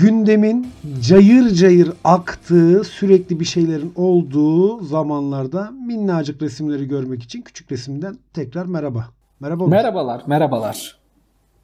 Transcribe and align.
gündemin 0.00 0.66
cayır 1.00 1.50
cayır 1.54 1.92
aktığı, 2.04 2.84
sürekli 2.84 3.40
bir 3.40 3.44
şeylerin 3.44 3.92
olduğu 3.96 4.84
zamanlarda 4.84 5.70
minnacık 5.86 6.42
resimleri 6.42 6.88
görmek 6.88 7.22
için 7.22 7.42
küçük 7.42 7.72
resimden 7.72 8.16
tekrar 8.34 8.66
merhaba. 8.66 9.08
Merhaba. 9.40 9.66
Merhabalar, 9.66 10.22
merhabalar. 10.26 10.98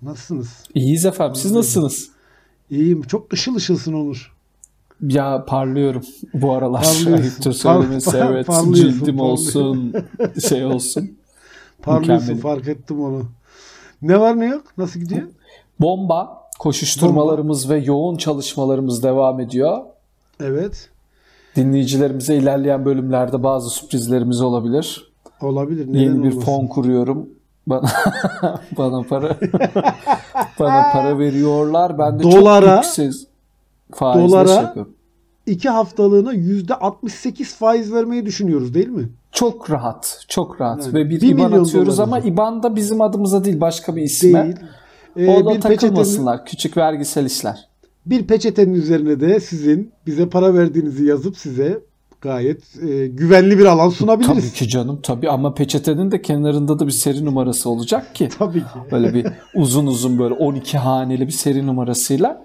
Nasılsınız? 0.03 0.65
İyiyiz 0.75 1.05
efendim. 1.07 1.35
Siz 1.35 1.53
nasılsınız? 1.53 2.11
İyiyim. 2.71 3.03
Çok 3.03 3.33
ışıl 3.33 3.55
ışılsın 3.55 3.93
Onur. 3.93 4.33
Ya 5.01 5.45
parlıyorum 5.49 6.03
bu 6.35 6.53
aralar. 6.53 6.83
Parlıyorsun. 6.85 7.51
Söylemesi 7.53 8.11
Par- 8.11 8.21
par- 8.21 8.33
evet. 8.33 8.47
parlıyorsun, 8.47 8.99
Cildim 8.99 9.17
parlıyorsun. 9.17 9.61
olsun, 9.61 9.95
şey 10.49 10.65
olsun. 10.65 11.19
Parlıyorsun 11.83 12.35
Mükemmel. 12.35 12.43
fark 12.57 12.69
ettim 12.69 13.01
onu. 13.01 13.23
Ne 14.03 14.21
var 14.21 14.39
ne 14.41 14.47
yok? 14.47 14.65
Nasıl 14.79 15.01
gidiyor? 15.01 15.29
Bomba, 15.81 16.46
koşuşturmalarımız 16.59 17.71
ve 17.71 17.79
yoğun 17.79 18.17
çalışmalarımız 18.17 19.03
devam 19.03 19.41
ediyor. 19.41 19.79
Evet. 20.41 20.89
Dinleyicilerimize 21.57 22.35
ilerleyen 22.37 22.85
bölümlerde 22.85 23.43
bazı 23.43 23.71
sürprizlerimiz 23.71 24.41
olabilir. 24.41 25.13
Olabilir. 25.43 25.89
Neden 25.89 25.99
Yeni 26.01 26.15
bir 26.23 26.29
olmasın? 26.29 26.41
fon 26.41 26.67
kuruyorum. 26.67 27.29
Bana 27.67 27.89
bana 28.79 29.03
para 29.03 29.29
bana 30.61 30.93
para 30.93 31.19
veriyorlar. 31.19 31.99
Ben 31.99 32.19
de 32.19 32.23
Dolara- 32.23 32.83
çok 32.83 32.85
yüksek 32.99 33.29
faizle 33.95 34.37
dolara- 34.37 34.47
şey 34.47 34.57
yapıyorum. 34.57 34.93
İki 35.47 35.69
haftalığına 35.69 36.35
%68 36.35 37.45
faiz 37.57 37.93
vermeyi 37.93 38.27
düşünüyoruz 38.27 38.75
değil 38.75 38.89
mi? 38.89 39.09
Çok 39.33 39.71
rahat, 39.71 40.25
çok 40.29 40.61
rahat 40.61 40.85
Yani 40.87 40.95
ve 40.95 41.11
bir, 41.11 41.21
bir 41.21 41.29
IBAN 41.29 41.53
atıyoruz 41.53 41.99
dolar 41.99 42.07
ama. 42.09 42.19
IBAN 42.19 42.63
da 42.63 42.77
bizim 42.77 43.01
adımıza 43.01 43.45
değil 43.45 43.61
başka 43.61 43.97
bir 43.97 44.03
isme. 44.03 44.45
Değil. 44.45 44.57
Ee, 45.17 45.27
Orada 45.31 45.51
bir 45.51 45.55
peçetenin, 45.55 45.77
takılmasınlar. 45.79 46.45
Küçük 46.47 46.77
vergisel 46.77 47.25
işler. 47.27 47.69
bir 48.07 48.27
peçetenin 48.27 48.75
üzerine 48.75 49.21
de 49.21 49.41
sizin 49.41 49.91
bize 50.07 50.29
para 50.29 50.55
verdiğinizi 50.55 51.05
yazıp 51.05 51.37
size 51.37 51.79
gayet 52.21 52.63
e, 52.89 53.07
güvenli 53.07 53.59
bir 53.59 53.65
alan 53.65 53.89
sunabiliriz. 53.89 54.29
Tabii 54.29 54.53
ki 54.53 54.69
canım 54.69 55.01
tabii 55.03 55.31
ama 55.31 55.55
peçetenin 55.55 56.11
de 56.11 56.23
kenarında 56.23 56.79
da 56.79 56.87
bir 56.87 56.93
seri 56.93 57.25
numarası 57.25 57.71
olacak 57.71 58.15
ki. 58.15 58.29
Tabii 58.39 58.61
ki. 58.61 58.67
Böyle 58.93 59.15
bir 59.15 59.27
uzun 59.55 59.87
uzun 59.87 60.19
böyle 60.19 60.35
12 60.35 60.79
haneli 60.79 61.27
bir 61.27 61.33
seri 61.33 61.67
numarasıyla 61.67 62.43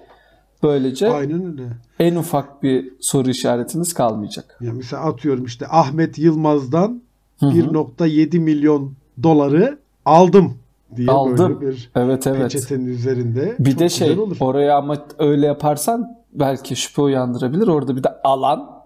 böylece 0.64 1.10
Aynen 1.12 1.46
öyle. 1.46 1.64
en 2.00 2.16
ufak 2.16 2.64
bir 2.64 2.94
soru 3.00 3.30
işaretiniz 3.30 3.94
kalmayacak. 3.94 4.58
Ya 4.62 4.74
mesela 4.74 5.02
atıyorum 5.04 5.46
işte 5.46 5.66
Ahmet 5.70 6.18
Yılmaz'dan 6.18 7.02
Hı 7.40 7.46
hı. 7.46 7.52
1.7 7.52 8.40
milyon 8.40 8.94
doları 9.24 9.78
aldım 10.06 10.54
diye 10.96 11.12
Aldım. 11.12 11.38
böyle 11.62 11.62
bir 11.72 11.92
Evet 11.96 12.28
evet. 12.28 12.42
peçetenin 12.42 12.86
üzerinde. 12.88 13.56
Bir 13.60 13.72
Çok 13.72 13.80
de 13.80 13.90
şey 13.90 14.20
olur. 14.20 14.38
oraya 14.40 14.78
ama 14.78 14.98
öyle 15.20 15.46
yaparsan 15.46 16.18
belki 16.34 16.76
şüphe 16.76 17.02
uyandırabilir. 17.02 17.68
Orada 17.68 17.96
bir 17.96 18.04
de 18.04 18.10
alan 18.24 18.82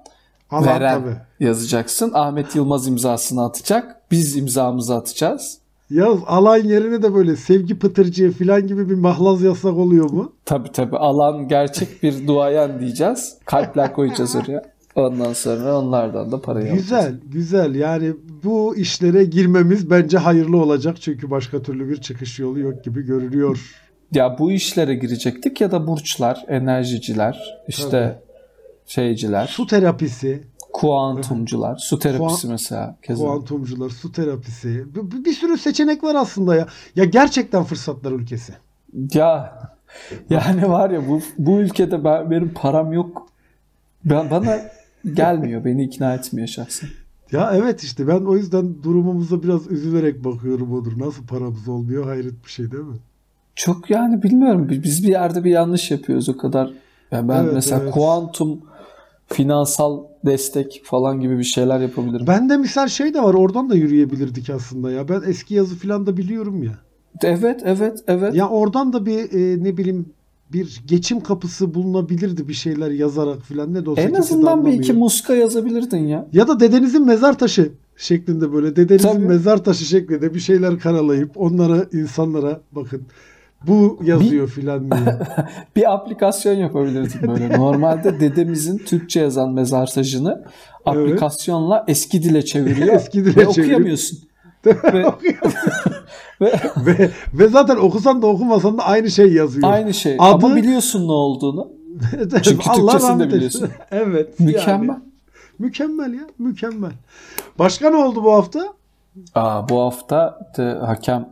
Alan 0.52 0.66
veren 0.66 1.02
tabii. 1.02 1.16
yazacaksın. 1.40 2.12
Ahmet 2.14 2.56
Yılmaz 2.56 2.88
imzasını 2.88 3.44
atacak. 3.46 4.02
Biz 4.12 4.38
imzamızı 4.38 4.96
atacağız. 4.96 5.58
Yaz 5.90 6.18
alan 6.28 6.58
yerine 6.58 7.04
de 7.04 7.14
böyle 7.16 7.36
sevgi 7.36 7.80
pıtırcığı 7.80 8.32
falan 8.32 8.68
gibi 8.68 8.90
bir 8.90 8.96
mahlaz 8.96 9.42
yazsak 9.42 9.74
oluyor 9.74 10.10
mu? 10.12 10.32
Tabii 10.46 10.72
tabii 10.72 10.98
alan 10.98 11.48
gerçek 11.48 12.04
bir 12.04 12.28
duayen 12.28 12.80
diyeceğiz. 12.80 13.38
Kalpler 13.46 13.94
koyacağız 13.94 14.36
oraya. 14.36 14.64
Ondan 14.96 15.34
sonra 15.34 15.78
onlardan 15.80 16.32
da 16.32 16.42
parayı 16.42 16.66
alacağız. 16.72 16.82
Güzel, 16.84 17.20
güzel. 17.26 17.76
Yani 17.76 18.14
bu 18.44 18.76
işlere 18.76 19.24
girmemiz 19.24 19.90
bence 19.90 20.18
hayırlı 20.18 20.58
olacak. 20.58 21.02
Çünkü 21.02 21.32
başka 21.32 21.62
türlü 21.62 21.90
bir 21.90 21.98
çıkış 21.98 22.40
yolu 22.40 22.60
yok 22.60 22.84
gibi 22.84 23.02
görünüyor. 23.02 23.76
Ya 24.12 24.36
bu 24.40 24.52
işlere 24.52 24.96
girecektik 24.96 25.62
ya 25.62 25.72
da 25.72 25.88
burçlar, 25.88 26.46
enerjiciler, 26.48 27.62
işte 27.68 28.22
şeyciler, 28.86 29.48
Su 29.48 29.68
terapisi, 29.68 30.44
kuantumcular, 30.74 31.76
su 31.78 32.00
terapisi 32.00 32.42
Kuan- 32.48 32.52
mesela 32.52 32.98
keza. 33.02 33.24
kuantumcular, 33.26 33.90
su 33.90 34.12
terapisi. 34.12 34.96
Bir, 34.96 35.12
bir- 35.12 35.26
bir 35.26 35.34
sürü 35.34 35.58
seçenek 35.58 36.04
var 36.04 36.16
aslında 36.16 36.56
ya. 36.56 36.68
Ya 36.96 37.06
gerçekten 37.06 37.64
fırsatlar 37.64 38.12
ülkesi. 38.12 38.54
Ya 39.14 39.60
yani 40.30 40.70
var 40.70 40.90
ya 40.90 41.08
bu 41.10 41.22
bu 41.38 41.60
ülkede 41.60 42.04
ben 42.04 42.32
benim 42.32 42.54
param 42.54 42.94
yok. 42.94 43.28
Ben 44.06 44.32
bana 44.32 44.58
gelmiyor, 45.14 45.66
beni 45.66 45.84
ikna 45.84 46.14
etmiyor 46.14 46.48
şahsen. 46.48 46.90
Ya 47.32 47.52
evet 47.56 47.84
işte 47.84 48.08
ben 48.08 48.22
o 48.22 48.36
yüzden 48.36 48.84
durumumuza 48.84 49.44
biraz 49.44 49.72
üzülerek 49.72 50.24
bakıyorum 50.24 50.74
odur. 50.74 51.00
Nasıl 51.00 51.28
paramız 51.28 51.68
olmuyor 51.68 52.06
hayret 52.06 52.46
bir 52.46 52.50
şey 52.52 52.72
değil 52.72 52.84
mi? 52.84 52.98
Çok 53.56 53.90
yani 53.90 54.24
bilmiyorum 54.24 54.68
biz 54.70 55.04
bir 55.04 55.10
yerde 55.10 55.44
bir 55.44 55.52
yanlış 55.52 55.92
yapıyoruz 55.92 56.30
o 56.30 56.38
kadar. 56.38 56.72
Yani 57.12 57.30
ben 57.30 57.44
Evet, 57.44 57.54
mesela 57.54 57.82
evet. 57.84 57.94
kuantum 57.94 58.60
finansal 59.28 60.04
destek 60.26 60.82
falan 60.84 61.22
gibi 61.22 61.38
bir 61.40 61.44
şeyler 61.44 61.80
yapabilirim. 61.80 62.28
Bende 62.28 62.58
misal 62.58 62.88
şey 62.88 63.14
de 63.14 63.24
var 63.24 63.34
oradan 63.34 63.70
da 63.70 63.76
yürüyebilirdik 63.76 64.50
aslında 64.50 64.92
ya. 64.92 65.10
Ben 65.10 65.22
eski 65.28 65.54
yazı 65.54 65.76
falan 65.76 66.06
da 66.06 66.18
biliyorum 66.18 66.64
ya. 66.64 66.74
Evet, 67.24 67.62
evet, 67.66 68.04
evet. 68.08 68.36
Ya 68.36 68.50
oradan 68.50 68.94
da 68.94 69.06
bir 69.06 69.20
e, 69.20 69.64
ne 69.64 69.78
bileyim 69.78 70.14
bir 70.54 70.82
geçim 70.88 71.22
kapısı 71.22 71.74
bulunabilirdi 71.74 72.48
bir 72.48 72.54
şeyler 72.54 72.92
yazarak 72.92 73.42
filan 73.42 73.74
ne 73.74 73.86
de 73.86 73.90
olsa 73.90 74.02
en 74.02 74.14
azından 74.14 74.66
bir 74.66 74.74
iki 74.74 74.94
muska 74.94 75.36
yazabilirdin 75.36 76.08
ya. 76.08 76.28
Ya 76.34 76.48
da 76.48 76.60
dedenizin 76.60 77.06
mezar 77.06 77.40
taşı 77.40 77.72
şeklinde 77.98 78.54
böyle 78.54 78.76
dedenizin 78.76 79.10
Tabii. 79.10 79.26
mezar 79.26 79.64
taşı 79.64 79.86
şeklinde 79.86 80.34
bir 80.34 80.40
şeyler 80.40 80.80
karalayıp 80.80 81.32
onlara 81.36 81.86
insanlara 81.94 82.62
bakın 82.72 83.02
bu 83.68 84.00
yazıyor 84.04 84.48
filan 84.50 84.92
diye. 84.92 85.20
Bir 85.76 85.94
aplikasyon 85.94 86.54
yapabilirdin 86.54 87.28
böyle. 87.28 87.58
Normalde 87.58 88.20
dedemizin 88.20 88.78
Türkçe 88.78 89.20
yazan 89.20 89.54
mesajını 89.54 90.44
aplikasyonla 90.86 91.86
eski 91.88 92.24
dile 92.24 92.46
çeviriyor 92.46 92.96
Eski 92.96 93.26
dile 93.26 93.36
ve 93.36 93.44
çevirip- 93.44 93.50
okuyamıyorsun. 93.50 94.20
Ve, 94.66 95.06
ve 96.42 96.54
ve, 96.78 97.12
ve 97.34 97.48
zaten 97.48 97.76
okusan 97.76 98.22
da 98.22 98.28
okumasan 98.28 98.78
da 98.78 98.84
aynı 98.84 99.12
şey 99.12 99.34
yazıyor. 99.34 99.72
aynı 99.72 99.94
şey. 99.94 100.16
Adı- 100.20 100.46
Ama 100.46 100.56
biliyorsun 100.56 101.08
ne 101.08 101.12
olduğunu. 101.12 101.68
Çünkü 102.44 102.70
Allah 102.70 102.92
Türkçesini 102.92 103.20
de 103.20 103.34
biliyorsun. 103.34 103.70
evet. 103.92 104.40
Mükemmel. 104.40 104.88
yani. 104.88 105.00
Mükemmel 105.60 106.14
ya. 106.14 106.24
Mükemmel. 106.40 106.92
Başka 107.60 107.90
ne 107.90 107.96
oldu 107.96 108.24
bu 108.24 108.34
hafta? 108.34 108.74
Aa, 109.36 109.70
bu 109.70 109.82
hafta 109.82 110.40
de 110.58 110.64
hakem 110.86 111.30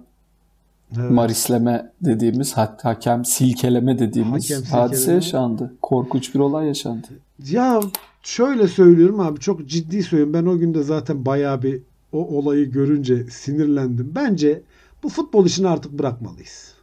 Evet. 1.00 1.12
marisleme 1.12 1.92
dediğimiz, 2.02 2.58
ha- 2.58 2.78
hakem 2.84 3.26
silkeleme 3.26 4.00
dediğimiz 4.00 4.44
Hakem 4.46 4.58
silkeleme. 4.64 4.82
hadise 4.88 5.12
yaşandı. 5.14 5.74
Korkunç 5.82 6.36
bir 6.36 6.40
olay 6.40 6.68
yaşandı. 6.68 7.08
Ya 7.50 7.80
şöyle 8.24 8.68
söylüyorum 8.68 9.20
abi 9.20 9.40
çok 9.40 9.66
ciddi 9.68 10.04
söylüyorum. 10.04 10.34
Ben 10.34 10.46
o 10.46 10.58
gün 10.58 10.74
de 10.74 10.84
zaten 10.84 11.26
bayağı 11.26 11.62
bir 11.62 11.82
o 12.13 12.18
olayı 12.38 12.72
görünce 12.72 13.24
sinirlendim. 13.29 14.12
Bence 14.16 14.62
bu 15.03 15.09
futbol 15.09 15.46
işini 15.46 15.68
artık 15.68 15.91
bırakmalıyız. 15.91 16.74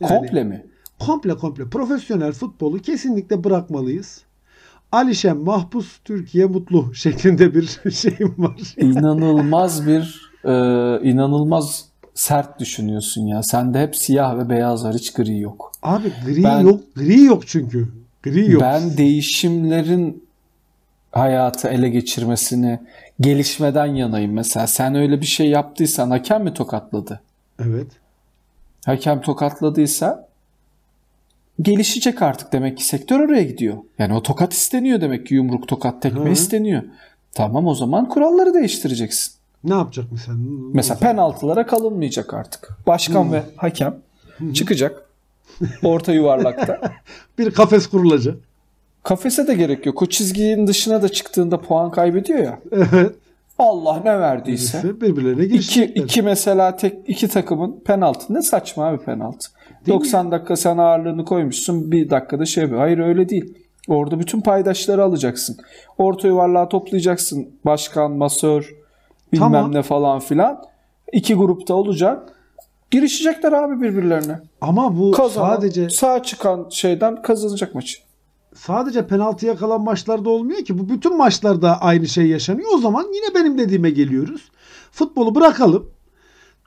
Yani 0.00 0.08
Komple 0.08 0.44
mi? 0.44 0.66
Komple 0.98 1.34
komple. 1.34 1.64
Profesyonel 1.70 2.32
futbolu 2.32 2.78
kesinlikle 2.78 3.44
bırakmalıyız. 3.44 4.22
Alişen 4.92 5.36
mahpus 5.36 5.98
Türkiye 6.04 6.46
mutlu 6.46 6.90
şeklinde 6.94 7.54
bir 7.54 7.90
şeyim 7.90 8.34
var. 8.38 8.74
İnanılmaz 8.76 9.86
bir 9.86 10.30
e, 10.44 10.52
inanılmaz 11.10 11.84
sert 12.14 12.60
düşünüyorsun 12.60 13.26
ya. 13.26 13.42
Sende 13.42 13.80
hep 13.80 13.96
siyah 13.96 14.38
ve 14.38 14.48
beyaz 14.48 14.84
var. 14.84 14.94
Hiç 14.94 15.12
gri 15.12 15.38
yok. 15.38 15.72
Abi 15.82 16.12
gri 16.26 16.44
Ben- 16.44 16.60
yok. 16.60 16.80
Gri 16.96 17.22
yok 17.24 17.46
çünkü. 17.46 17.88
Gri 18.22 18.50
yok. 18.50 18.62
Ben 18.62 18.96
değişimlerin 18.96 20.24
hayatı 21.12 21.68
ele 21.68 21.88
geçirmesini 21.88 22.80
gelişmeden 23.20 23.86
yanayım. 23.86 24.32
Mesela 24.32 24.66
sen 24.66 24.94
öyle 24.94 25.20
bir 25.20 25.26
şey 25.26 25.48
yaptıysan 25.48 26.10
hakem 26.10 26.44
mi 26.44 26.54
tokatladı? 26.54 27.20
Evet. 27.64 27.86
Hakem 28.86 29.20
tokatladıysa 29.20 30.28
gelişecek 31.62 32.22
artık 32.22 32.52
demek 32.52 32.78
ki 32.78 32.84
sektör 32.84 33.20
oraya 33.20 33.42
gidiyor. 33.42 33.76
Yani 33.98 34.14
o 34.14 34.22
tokat 34.22 34.52
isteniyor 34.52 35.00
demek 35.00 35.26
ki 35.26 35.34
yumruk 35.34 35.68
tokat 35.68 36.02
tekme 36.02 36.24
Hı. 36.24 36.32
isteniyor. 36.32 36.82
Tamam 37.34 37.66
o 37.66 37.74
zaman 37.74 38.08
kuralları 38.08 38.54
değiştireceksin. 38.54 39.34
Ne 39.64 39.74
yapacak 39.74 40.06
mesela? 40.12 40.38
Mesela 40.74 41.00
penaltılara 41.00 41.66
kalınmayacak 41.66 42.34
artık. 42.34 42.68
Başkan 42.86 43.32
ve 43.32 43.42
hakem 43.56 43.96
çıkacak 44.54 45.08
orta 45.82 46.12
yuvarlakta. 46.12 46.80
Bir 47.38 47.50
kafes 47.50 47.86
kurulacak. 47.86 48.36
Kafese 49.02 49.46
de 49.46 49.54
gerek 49.54 49.86
yok. 49.86 50.02
O 50.02 50.06
çizginin 50.06 50.66
dışına 50.66 51.02
da 51.02 51.08
çıktığında 51.08 51.60
puan 51.60 51.90
kaybediyor 51.90 52.38
ya. 52.38 52.58
Evet. 52.72 53.12
Allah 53.58 54.00
ne 54.04 54.20
verdiyse. 54.20 54.82
Birisi 54.82 55.00
birbirlerine 55.00 55.44
İki, 55.44 55.52
girişecekler. 55.52 56.02
iki 56.04 56.22
mesela 56.22 56.76
tek 56.76 56.94
iki 57.06 57.28
takımın 57.28 57.80
penaltı. 57.84 58.34
Ne 58.34 58.42
saçma 58.42 58.86
abi 58.86 58.98
penaltı. 59.04 59.48
Değil 59.86 59.98
90 59.98 60.32
dakika 60.32 60.56
sen 60.56 60.78
ağırlığını 60.78 61.24
koymuşsun. 61.24 61.92
Bir 61.92 62.10
dakikada 62.10 62.44
şey 62.46 62.62
yapıyor. 62.62 62.80
Hayır 62.80 62.98
öyle 62.98 63.28
değil. 63.28 63.54
Orada 63.88 64.20
bütün 64.20 64.40
paydaşları 64.40 65.04
alacaksın. 65.04 65.56
Orta 65.98 66.28
yuvarlığa 66.28 66.68
toplayacaksın. 66.68 67.48
Başkan, 67.64 68.12
masör, 68.12 68.74
bilmem 69.32 69.52
Tamam. 69.52 69.74
ne 69.74 69.82
falan 69.82 70.20
filan. 70.20 70.62
İki 71.12 71.34
grupta 71.34 71.74
olacak. 71.74 72.32
Girişecekler 72.90 73.52
abi 73.52 73.80
birbirlerine. 73.80 74.38
Ama 74.60 74.98
bu 74.98 75.10
Kazanan, 75.10 75.54
sadece 75.54 75.90
sağ 75.90 76.22
çıkan 76.22 76.66
şeyden 76.70 77.22
kazanacak 77.22 77.74
maçı. 77.74 77.98
Sadece 78.54 79.06
penaltıya 79.06 79.56
kalan 79.56 79.80
maçlarda 79.80 80.30
olmuyor 80.30 80.64
ki. 80.64 80.78
Bu 80.78 80.88
bütün 80.88 81.16
maçlarda 81.16 81.80
aynı 81.80 82.08
şey 82.08 82.26
yaşanıyor. 82.26 82.68
O 82.74 82.78
zaman 82.78 83.06
yine 83.14 83.34
benim 83.34 83.58
dediğime 83.58 83.90
geliyoruz. 83.90 84.50
Futbolu 84.92 85.34
bırakalım. 85.34 85.90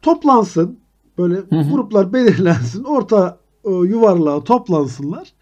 Toplansın. 0.02 0.80
Böyle 1.18 1.40
gruplar 1.72 2.14
belirlensin. 2.14 2.84
Orta 2.84 3.38
e, 3.66 3.70
yuvarlığa 3.72 4.44
toplansınlar. 4.44 5.34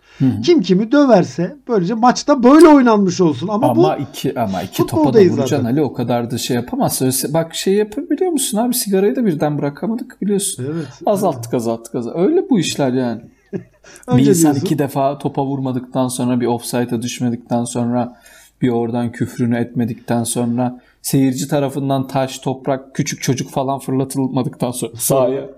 Kim 0.44 0.62
kimi 0.62 0.92
döverse 0.92 1.58
böylece 1.68 1.94
maçta 1.94 2.44
böyle 2.44 2.68
oynanmış 2.68 3.22
olsun. 3.22 3.48
Ama, 3.48 3.70
Ama, 3.70 3.98
bu 3.98 4.02
iki 4.02 4.40
ama 4.40 4.62
iki 4.62 4.86
topa 4.86 5.14
da 5.14 5.20
vuracaksın 5.20 5.56
zaten. 5.56 5.66
Ali 5.66 5.82
o 5.82 5.94
kadar 5.94 6.32
da 6.32 6.38
şey 6.38 6.56
yapamazsın. 6.56 7.14
Bak 7.34 7.56
şey 7.56 7.74
yapabiliyor 7.74 8.32
musun 8.32 8.58
abi 8.58 8.74
sigarayı 8.74 9.16
da 9.16 9.26
birden 9.26 9.58
bırakamadık 9.58 10.22
biliyorsun. 10.22 10.66
Evet. 10.74 10.88
Azalttık 11.06 11.54
azalttık 11.54 11.96
azalttık. 11.96 12.22
Öyle 12.22 12.50
bu 12.50 12.60
işler 12.60 12.94
yani. 12.94 13.22
Bir 13.54 14.26
insan 14.26 14.42
diyorsun. 14.52 14.62
iki 14.66 14.80
defa 14.80 15.18
topa 15.18 15.46
vurmadıktan 15.46 16.08
sonra 16.08 16.40
bir 16.40 16.46
offside'a 16.46 17.02
düşmedikten 17.02 17.64
sonra 17.64 18.18
bir 18.62 18.70
oradan 18.70 19.12
küfrünü 19.12 19.58
etmedikten 19.58 20.24
sonra 20.24 20.82
seyirci 21.02 21.48
tarafından 21.48 22.08
taş, 22.08 22.40
toprak, 22.40 22.96
küçük 22.96 23.22
çocuk 23.22 23.50
falan 23.50 23.80
fırlatılmadıktan 23.80 24.72
sonra 24.72 24.92
sahaya. 24.96 25.50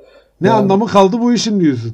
ne 0.41 0.51
anlamı 0.51 0.87
kaldı 0.87 1.19
bu 1.19 1.33
işin 1.33 1.59
diyorsun. 1.59 1.93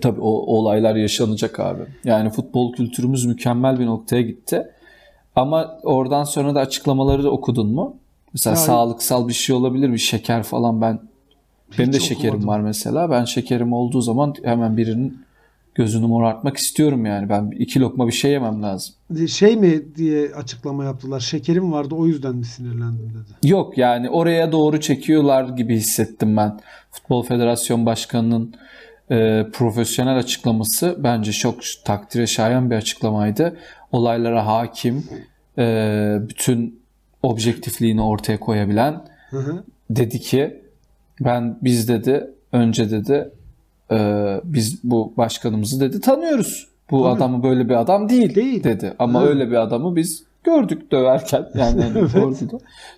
Tabii 0.00 0.20
o 0.20 0.28
olaylar 0.30 0.96
yaşanacak 0.96 1.60
abi. 1.60 1.82
Yani 2.04 2.30
futbol 2.30 2.72
kültürümüz 2.72 3.26
mükemmel 3.26 3.78
bir 3.78 3.86
noktaya 3.86 4.22
gitti. 4.22 4.66
Ama 5.36 5.78
oradan 5.82 6.24
sonra 6.24 6.54
da 6.54 6.60
açıklamaları 6.60 7.24
da 7.24 7.30
okudun 7.30 7.74
mu? 7.74 7.96
Mesela 8.32 8.56
Yani- 8.56 8.66
sağlıksal 8.66 9.28
bir 9.28 9.32
şey 9.32 9.56
olabilir, 9.56 9.92
bir 9.92 9.98
şeker 9.98 10.42
falan 10.42 10.80
ben 10.80 11.00
benim 11.78 11.92
de 11.92 11.96
Hiç 11.96 12.08
şekerim 12.08 12.46
var 12.46 12.60
mesela. 12.60 13.10
Ben 13.10 13.24
şekerim 13.24 13.72
olduğu 13.72 14.00
zaman 14.00 14.34
hemen 14.44 14.76
birinin 14.76 15.18
gözünü 15.74 16.06
morartmak 16.06 16.56
istiyorum 16.56 17.06
yani. 17.06 17.28
Ben 17.28 17.50
iki 17.58 17.80
lokma 17.80 18.06
bir 18.06 18.12
şey 18.12 18.32
yemem 18.32 18.62
lazım. 18.62 18.94
Şey 19.28 19.56
mi 19.56 19.82
diye 19.96 20.34
açıklama 20.34 20.84
yaptılar. 20.84 21.20
Şekerim 21.20 21.72
vardı 21.72 21.94
o 21.94 22.06
yüzden 22.06 22.36
mi 22.36 22.44
sinirlendim 22.44 23.10
dedi. 23.10 23.48
Yok 23.50 23.78
yani 23.78 24.10
oraya 24.10 24.52
doğru 24.52 24.80
çekiyorlar 24.80 25.48
gibi 25.48 25.76
hissettim 25.76 26.36
ben. 26.36 26.60
Futbol 26.90 27.22
Federasyon 27.22 27.86
Başkanı'nın 27.86 28.54
e, 29.10 29.46
profesyonel 29.52 30.16
açıklaması 30.16 30.96
bence 30.98 31.32
çok 31.32 31.60
takdire 31.84 32.26
şayan 32.26 32.70
bir 32.70 32.76
açıklamaydı. 32.76 33.56
Olaylara 33.92 34.46
hakim, 34.46 35.04
e, 35.58 36.16
bütün 36.28 36.80
objektifliğini 37.22 38.02
ortaya 38.02 38.40
koyabilen 38.40 39.04
Hı 39.30 39.38
hı. 39.38 39.64
dedi 39.90 40.20
ki 40.20 40.59
ben 41.20 41.58
biz 41.62 41.88
dedi 41.88 42.30
önce 42.52 42.90
dedi 42.90 43.30
e, 43.90 43.96
biz 44.44 44.80
bu 44.84 45.12
başkanımızı 45.16 45.80
dedi 45.80 46.00
tanıyoruz. 46.00 46.68
Bu 46.90 47.02
Tabii. 47.02 47.08
adamı 47.12 47.42
böyle 47.42 47.68
bir 47.68 47.74
adam 47.80 48.08
değil, 48.08 48.34
Değil. 48.34 48.64
dedi. 48.64 48.94
Ama 48.98 49.20
Evet. 49.20 49.30
öyle 49.30 49.50
bir 49.50 49.56
adamı 49.62 49.96
biz 49.96 50.22
gördük 50.44 50.92
döverken 50.92 51.46
yani 51.54 51.82
hani 51.82 51.98
Evet. 52.14 52.50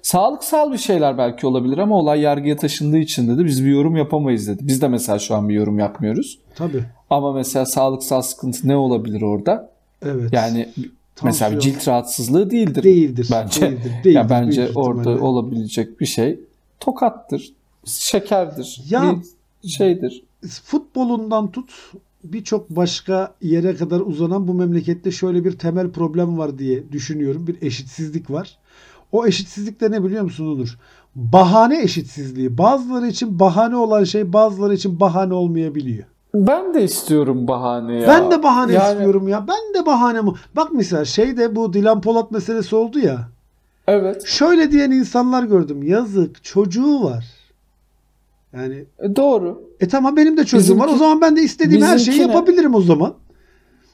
Sağlıksal 0.03 0.73
bir 0.73 0.79
şeyler 0.79 1.19
belki 1.19 1.47
olabilir 1.47 1.79
ama 1.79 1.99
olay 1.99 2.21
yargıya 2.21 2.57
taşındığı 2.57 2.99
için 2.99 3.29
dedi 3.29 3.45
biz 3.45 3.65
bir 3.65 3.71
yorum 3.71 3.97
yapamayız 3.97 4.49
dedi. 4.49 4.67
Biz 4.67 4.83
de 4.83 4.89
mesela 4.89 5.19
şu 5.19 5.35
an 5.35 5.49
bir 5.49 5.55
yorum 5.55 5.79
yapmıyoruz. 5.79 6.39
Tabii. 6.57 6.85
Ama 7.11 7.33
mesela 7.33 7.67
sağlıksal 7.67 8.23
sıkıntı 8.23 8.69
ne 8.69 8.77
olabilir 8.77 9.23
orada? 9.23 9.71
Evet. 10.07 10.33
Yani 10.33 10.69
mesela 11.23 11.51
Tansiyon. 11.51 11.61
cilt 11.61 11.89
rahatsızlığı 11.89 12.51
değildir. 12.51 12.83
değildir. 12.83 13.29
Bence 13.33 13.61
Değildir. 13.61 13.91
ya 13.95 14.05
değildir. 14.05 14.27
bence 14.31 14.63
Büyük 14.63 14.77
orada 14.79 15.01
ihtimalle. 15.01 15.21
olabilecek 15.23 16.01
bir 16.01 16.07
şey 16.07 16.41
tokattır, 16.81 17.53
şekerdir, 17.85 18.81
Ya- 18.89 19.17
bir 19.65 19.69
şeydir. 19.69 20.25
futbolundan 20.65 21.51
tut 21.51 21.71
birçok 22.25 22.71
başka 22.71 23.35
yere 23.43 23.77
kadar 23.77 24.01
uzanan 24.01 24.49
bu 24.49 24.55
memlekette 24.55 25.11
şöyle 25.11 25.45
bir 25.45 25.53
temel 25.59 25.91
problem 25.91 26.39
var 26.39 26.59
diye 26.59 26.93
düşünüyorum. 26.93 27.47
Bir 27.47 27.63
eşitsizlik 27.63 28.31
var. 28.31 28.59
O 29.13 29.27
eşitsizlik 29.27 29.81
de 29.81 29.91
ne 29.91 30.05
biliyor 30.05 30.23
musun 30.25 30.47
Onur? 30.57 30.79
Bahane 31.15 31.83
eşitsizliği. 31.83 32.59
Bazıları 32.59 33.07
için 33.07 33.39
bahane 33.39 33.77
olan 33.77 34.05
şey 34.05 34.33
bazıları 34.33 34.75
için 34.75 35.01
bahane 35.01 35.35
olmayabiliyor. 35.35 36.05
Ben 36.35 36.75
de 36.75 36.85
istiyorum 36.85 37.49
bahane 37.49 37.95
ya. 37.95 38.09
Ben 38.09 38.31
de 38.31 38.43
bahane 38.43 38.73
Yani- 38.73 38.93
istiyorum 38.93 39.29
ya. 39.29 39.45
Ben 39.49 39.83
de 39.83 39.87
bahane 39.87 40.21
mi? 40.21 40.31
Bak 40.57 40.69
mesela 40.73 41.05
şeyde 41.05 41.57
bu 41.57 41.73
Dilan 41.73 42.01
Polat 42.01 42.31
meselesi 42.31 42.77
oldu 42.77 42.99
ya. 42.99 43.29
Evet. 43.87 44.27
Şöyle 44.27 44.73
diyen 44.73 44.91
insanlar 44.91 45.43
gördüm. 45.45 45.83
Yazık 45.83 46.45
çocuğu 46.45 47.03
var. 47.05 47.25
Yani 48.53 48.85
e, 48.99 49.17
Doğru. 49.17 49.63
E 49.81 49.89
tamam 49.89 50.17
benim 50.17 50.37
de 50.37 50.45
çocuğum 50.45 50.79
var. 50.79 50.85
O 50.85 50.89
Bizimki- 50.89 50.99
zaman 50.99 51.21
ben 51.21 51.37
de 51.37 51.43
istediğim 51.43 51.83
her 51.83 51.99
şeyi 51.99 52.09
bizimkine- 52.19 52.33
yapabilirim 52.33 52.75
o 52.75 52.81
zaman. 52.81 53.15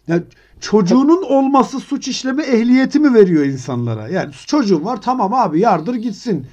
Yani 0.09 0.23
çocuğunun 0.61 1.23
olması 1.23 1.81
suç 1.81 2.09
işleme 2.09 2.43
ehliyeti 2.43 2.99
mi 3.01 3.15
veriyor 3.15 3.45
insanlara? 3.45 4.09
Yani 4.09 4.31
çocuğum 4.47 4.85
var 4.85 5.03
tamam 5.03 5.35
abi 5.35 5.61
yardır 5.61 5.95
gitsin. 5.95 6.47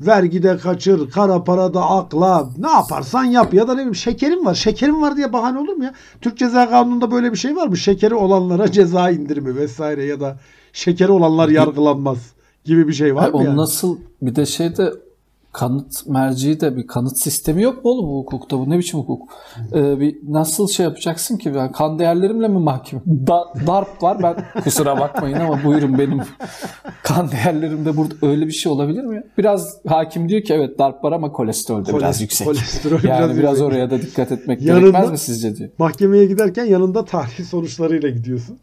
Vergide 0.00 0.56
kaçır, 0.58 1.10
kara 1.10 1.44
parada 1.44 1.82
akla, 1.90 2.50
ne 2.58 2.70
yaparsan 2.70 3.24
yap 3.24 3.54
ya 3.54 3.68
da 3.68 3.72
ne 3.72 3.76
bileyim 3.78 3.94
şekerim 3.94 4.46
var. 4.46 4.54
Şekerim 4.54 5.02
var 5.02 5.16
diye 5.16 5.32
bahane 5.32 5.58
olur 5.58 5.72
mu 5.72 5.84
ya? 5.84 5.94
Türk 6.20 6.38
Ceza 6.38 6.70
Kanunu'nda 6.70 7.10
böyle 7.10 7.32
bir 7.32 7.36
şey 7.36 7.56
var 7.56 7.66
mı? 7.66 7.76
Şekeri 7.76 8.14
olanlara 8.14 8.72
ceza 8.72 9.10
indirimi 9.10 9.56
vesaire 9.56 10.04
ya 10.04 10.20
da 10.20 10.36
şekeri 10.72 11.12
olanlar 11.12 11.48
yargılanmaz 11.48 12.18
gibi 12.64 12.88
bir 12.88 12.92
şey 12.92 13.14
var 13.14 13.20
Hayır, 13.20 13.34
mı 13.34 13.40
o 13.40 13.42
yani? 13.42 13.56
nasıl 13.56 13.98
bir 14.22 14.36
de 14.36 14.46
şeyde 14.46 14.90
kanıt 15.60 16.06
merci 16.06 16.60
de 16.60 16.76
bir 16.76 16.86
kanıt 16.86 17.18
sistemi 17.18 17.62
yok 17.62 17.84
mu 17.84 17.90
oğlum 17.90 18.06
bu 18.08 18.18
hukukta? 18.18 18.58
Bu 18.58 18.70
ne 18.70 18.78
biçim 18.78 19.00
hukuk? 19.00 19.28
Ee, 19.74 20.00
bir 20.00 20.16
nasıl 20.28 20.68
şey 20.68 20.84
yapacaksın 20.86 21.36
ki? 21.36 21.54
Ben 21.54 21.72
kan 21.72 21.98
değerlerimle 21.98 22.48
mi 22.48 22.58
mahkum? 22.58 23.02
Da- 23.26 23.52
darp 23.66 24.02
var 24.02 24.18
ben 24.22 24.36
kusura 24.64 25.00
bakmayın 25.00 25.36
ama 25.40 25.64
buyurun 25.64 25.98
benim 25.98 26.20
kan 27.02 27.30
değerlerimde 27.30 27.96
burada 27.96 28.14
öyle 28.22 28.46
bir 28.46 28.52
şey 28.52 28.72
olabilir 28.72 29.04
mi? 29.04 29.22
Biraz 29.38 29.76
hakim 29.88 30.28
diyor 30.28 30.42
ki 30.42 30.54
evet 30.54 30.78
darp 30.78 31.04
var 31.04 31.12
ama 31.12 31.32
kolesterol 31.32 31.84
de 31.86 31.88
biraz 31.88 32.02
Kolest- 32.16 32.20
yüksek. 32.22 32.46
kolesterol 32.46 33.02
yani 33.02 33.24
biraz 33.26 33.38
biraz, 33.38 33.62
oraya 33.62 33.90
da 33.90 34.02
dikkat 34.02 34.32
etmek 34.32 34.62
Yanında- 34.62 34.80
gerekmez 34.80 35.10
mi 35.10 35.18
sizce 35.18 35.56
diyor. 35.56 35.70
Mahkemeye 35.78 36.24
giderken 36.26 36.64
yanında 36.64 37.04
tahlil 37.04 37.44
sonuçlarıyla 37.44 38.08
gidiyorsun. 38.08 38.58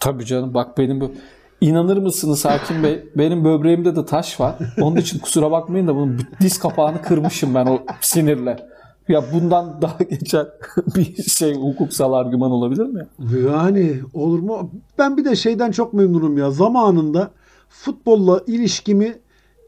Tabii 0.00 0.24
canım 0.24 0.54
bak 0.54 0.78
benim 0.78 1.00
bu 1.00 1.12
İnanır 1.60 1.96
mısınız 1.96 2.44
Hakim 2.44 2.82
Bey? 2.82 3.08
Benim 3.16 3.44
böbreğimde 3.44 3.96
de 3.96 4.04
taş 4.04 4.40
var. 4.40 4.54
Onun 4.80 4.96
için 4.96 5.18
kusura 5.18 5.50
bakmayın 5.50 5.86
da 5.86 5.94
bunun 5.94 6.20
diz 6.40 6.58
kapağını 6.58 7.02
kırmışım 7.02 7.54
ben 7.54 7.66
o 7.66 7.78
sinirle. 8.00 8.66
Ya 9.08 9.24
bundan 9.32 9.82
daha 9.82 9.98
geçen 10.10 10.46
bir 10.96 11.22
şey 11.22 11.54
hukuksal 11.54 12.12
argüman 12.12 12.50
olabilir 12.50 12.86
mi? 12.86 13.06
Yani 13.48 13.94
olur 14.14 14.38
mu? 14.38 14.70
Ben 14.98 15.16
bir 15.16 15.24
de 15.24 15.36
şeyden 15.36 15.70
çok 15.70 15.92
memnunum 15.92 16.38
ya. 16.38 16.50
Zamanında 16.50 17.30
futbolla 17.68 18.40
ilişkimi 18.46 19.14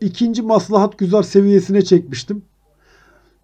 ikinci 0.01 0.43
maslahat 0.43 0.99
güzar 0.99 1.23
seviyesine 1.23 1.83
çekmiştim. 1.83 2.43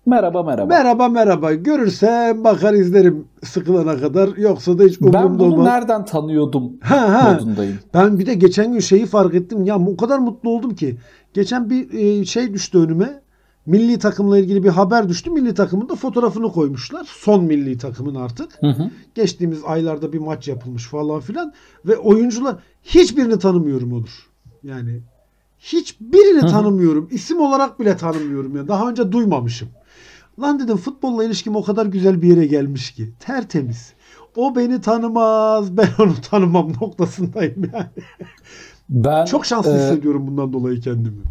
Merhaba 0.07 0.43
merhaba. 0.43 0.67
Merhaba 0.67 1.09
merhaba. 1.09 1.55
Görürsem 1.55 2.45
bakar 2.45 2.75
izlerim 2.75 3.25
sıkılana 3.43 3.97
kadar. 3.97 4.37
Yoksa 4.37 4.79
da 4.79 4.83
hiç 4.85 5.01
ben 5.01 5.07
umurumda 5.07 5.39
bunu 5.39 5.53
olmaz. 5.53 5.67
nereden 5.67 6.05
tanıyordum 6.05 6.73
Ha, 6.81 6.97
ha. 7.25 7.33
modundayım. 7.33 7.79
Ben 7.95 8.19
bir 8.19 8.27
de 8.27 8.35
geçen 8.35 8.73
gün 8.73 8.81
şeyi 8.81 9.07
fark 9.07 9.35
ettim. 9.35 9.65
Ya 9.65 9.79
o 9.79 9.97
kadar 9.97 10.19
mutlu 10.19 10.51
oldum 10.51 10.75
ki. 10.75 10.97
Geçen 11.35 11.71
bir 11.71 11.93
e, 11.93 12.25
şey 12.25 12.53
düştü 12.55 12.79
önüme. 12.79 13.21
Milli 13.67 13.99
takımla 13.99 14.39
ilgili 14.39 14.65
bir 14.65 14.69
haber 14.69 15.09
düştü. 15.09 15.31
Milli 15.31 15.55
takımın 15.55 15.89
da 15.89 15.95
fotoğrafını 15.95 16.53
koymuşlar. 16.53 17.07
Son 17.09 17.45
milli 17.45 17.79
takımın 17.79 18.15
artık. 18.15 18.63
Hı 18.63 18.67
hı. 18.71 18.91
Geçtiğimiz 19.15 19.59
aylarda 19.67 20.13
bir 20.13 20.19
maç 20.19 20.49
yapılmış 20.49 20.87
falan 20.87 21.21
filan. 21.21 21.53
Ve 21.87 21.97
oyuncular 21.97 22.57
hiçbirini 22.83 23.39
tanımıyorum 23.39 23.93
olur. 23.93 24.29
Yani 24.63 25.01
hiçbirini 25.59 26.41
tanımıyorum. 26.41 27.09
İsim 27.11 27.41
olarak 27.41 27.81
bile 27.81 27.97
tanımıyorum. 27.97 28.57
ya. 28.57 28.69
Daha 28.69 28.89
önce 28.91 29.13
duymamışım. 29.13 29.69
Lan 30.41 30.59
dedim 30.61 30.77
futbolla 30.77 31.25
ilişkim 31.25 31.57
o 31.57 31.63
kadar 31.63 31.87
güzel 31.87 32.23
bir 32.23 32.29
yere 32.29 32.47
gelmiş 32.47 32.91
ki. 32.91 33.13
Tertemiz. 33.21 33.93
O 34.37 34.57
beni 34.57 34.81
tanımaz, 34.81 35.77
ben 35.77 35.89
onu 35.99 36.15
tanımam 36.31 36.73
noktasındayım 36.81 37.71
yani. 37.73 37.87
Ben 38.89 39.25
Çok 39.25 39.47
şanslı 39.47 39.71
e, 39.71 39.75
hissediyorum 39.75 40.27
bundan 40.27 40.53
dolayı 40.53 40.81
kendimi. 40.81 41.23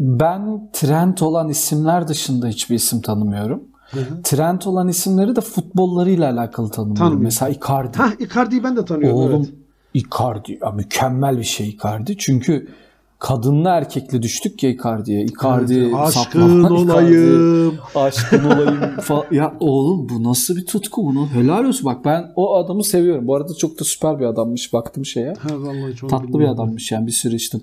ben 0.00 0.70
trend 0.72 1.18
olan 1.18 1.48
isimler 1.48 2.08
dışında 2.08 2.46
hiçbir 2.46 2.74
isim 2.74 3.00
tanımıyorum. 3.00 3.62
Hı 3.90 4.00
hı. 4.00 4.22
Trend 4.22 4.62
olan 4.62 4.88
isimleri 4.88 5.36
de 5.36 5.40
futbollarıyla 5.40 6.32
alakalı 6.32 6.70
tanımıyorum. 6.70 6.98
Tanımıyorum. 6.98 7.24
Mesela 7.24 7.48
Icardi. 7.48 7.98
Hah 7.98 8.12
Icardi'yi 8.20 8.64
ben 8.64 8.76
de 8.76 8.84
tanıyorum. 8.84 9.18
Oğlum 9.18 9.42
evet. 9.42 9.54
Icardi 9.94 10.58
ya 10.62 10.70
mükemmel 10.70 11.38
bir 11.38 11.44
şey 11.44 11.68
Icardi. 11.68 12.16
Çünkü 12.18 12.68
kadınla 13.18 13.70
erkekle 13.70 14.22
düştük 14.22 14.62
ya 14.62 14.70
Icardi'ye. 14.70 15.24
Icardi 15.24 15.78
Evet, 15.78 15.94
aşkın 15.94 16.20
saplanan 16.22 16.72
olayım. 16.72 17.68
Icardi, 17.68 17.80
aşkın 17.94 18.44
olayım 18.44 18.80
Ya 19.30 19.54
oğlum 19.60 20.08
bu 20.08 20.24
nasıl 20.24 20.56
bir 20.56 20.66
tutku 20.66 21.04
bunu? 21.06 21.28
Helal 21.28 21.64
olsun. 21.64 21.84
Bak 21.84 22.04
ben 22.04 22.32
o 22.36 22.56
adamı 22.56 22.84
seviyorum. 22.84 23.26
Bu 23.26 23.36
arada 23.36 23.54
çok 23.54 23.80
da 23.80 23.84
süper 23.84 24.20
bir 24.20 24.24
adammış. 24.24 24.72
Baktım 24.72 25.04
şeye. 25.04 25.34
Ha, 25.34 25.48
vallahi 25.52 25.96
çok 25.96 26.10
Tatlı 26.10 26.28
bir 26.28 26.32
bilmiyorum. 26.32 26.54
adammış 26.54 26.92
yani 26.92 27.06
bir 27.06 27.12
sürü 27.12 27.36
işte 27.36 27.58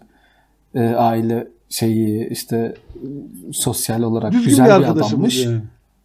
e, 0.75 0.81
aile 0.89 1.47
şeyi 1.69 2.29
işte 2.29 2.75
sosyal 3.53 4.01
olarak 4.01 4.31
Düzgün 4.31 4.49
güzel 4.49 4.79
bir 4.79 4.85
bir, 4.85 4.89
adammış. 4.91 5.45
yani. 5.45 5.61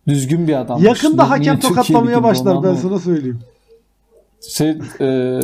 Düzgün 0.09 0.49
bir 0.49 0.61
adammış. 0.61 0.87
Yakında 0.87 1.23
Niye 1.23 1.28
hakem 1.28 1.61
tokatlamaya 1.61 2.23
başlar 2.23 2.62
ben 2.62 2.75
sana 2.75 2.99
söyleyeyim. 2.99 3.40
Şey, 4.49 4.71
e, 5.00 5.40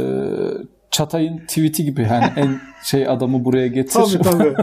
Çatay'ın 0.97 1.39
tweet'i 1.39 1.85
gibi 1.85 2.03
yani 2.03 2.25
en 2.37 2.61
şey 2.85 3.09
adamı 3.09 3.45
buraya 3.45 3.67
getir. 3.67 3.93
Tabii 3.93 4.23
tabii. 4.23 4.55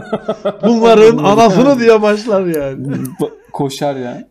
Bunların 0.66 1.18
anasını 1.18 1.80
diye 1.80 2.02
başlar 2.02 2.46
yani. 2.46 2.86
Koşar 3.52 3.96
yani. 3.96 4.24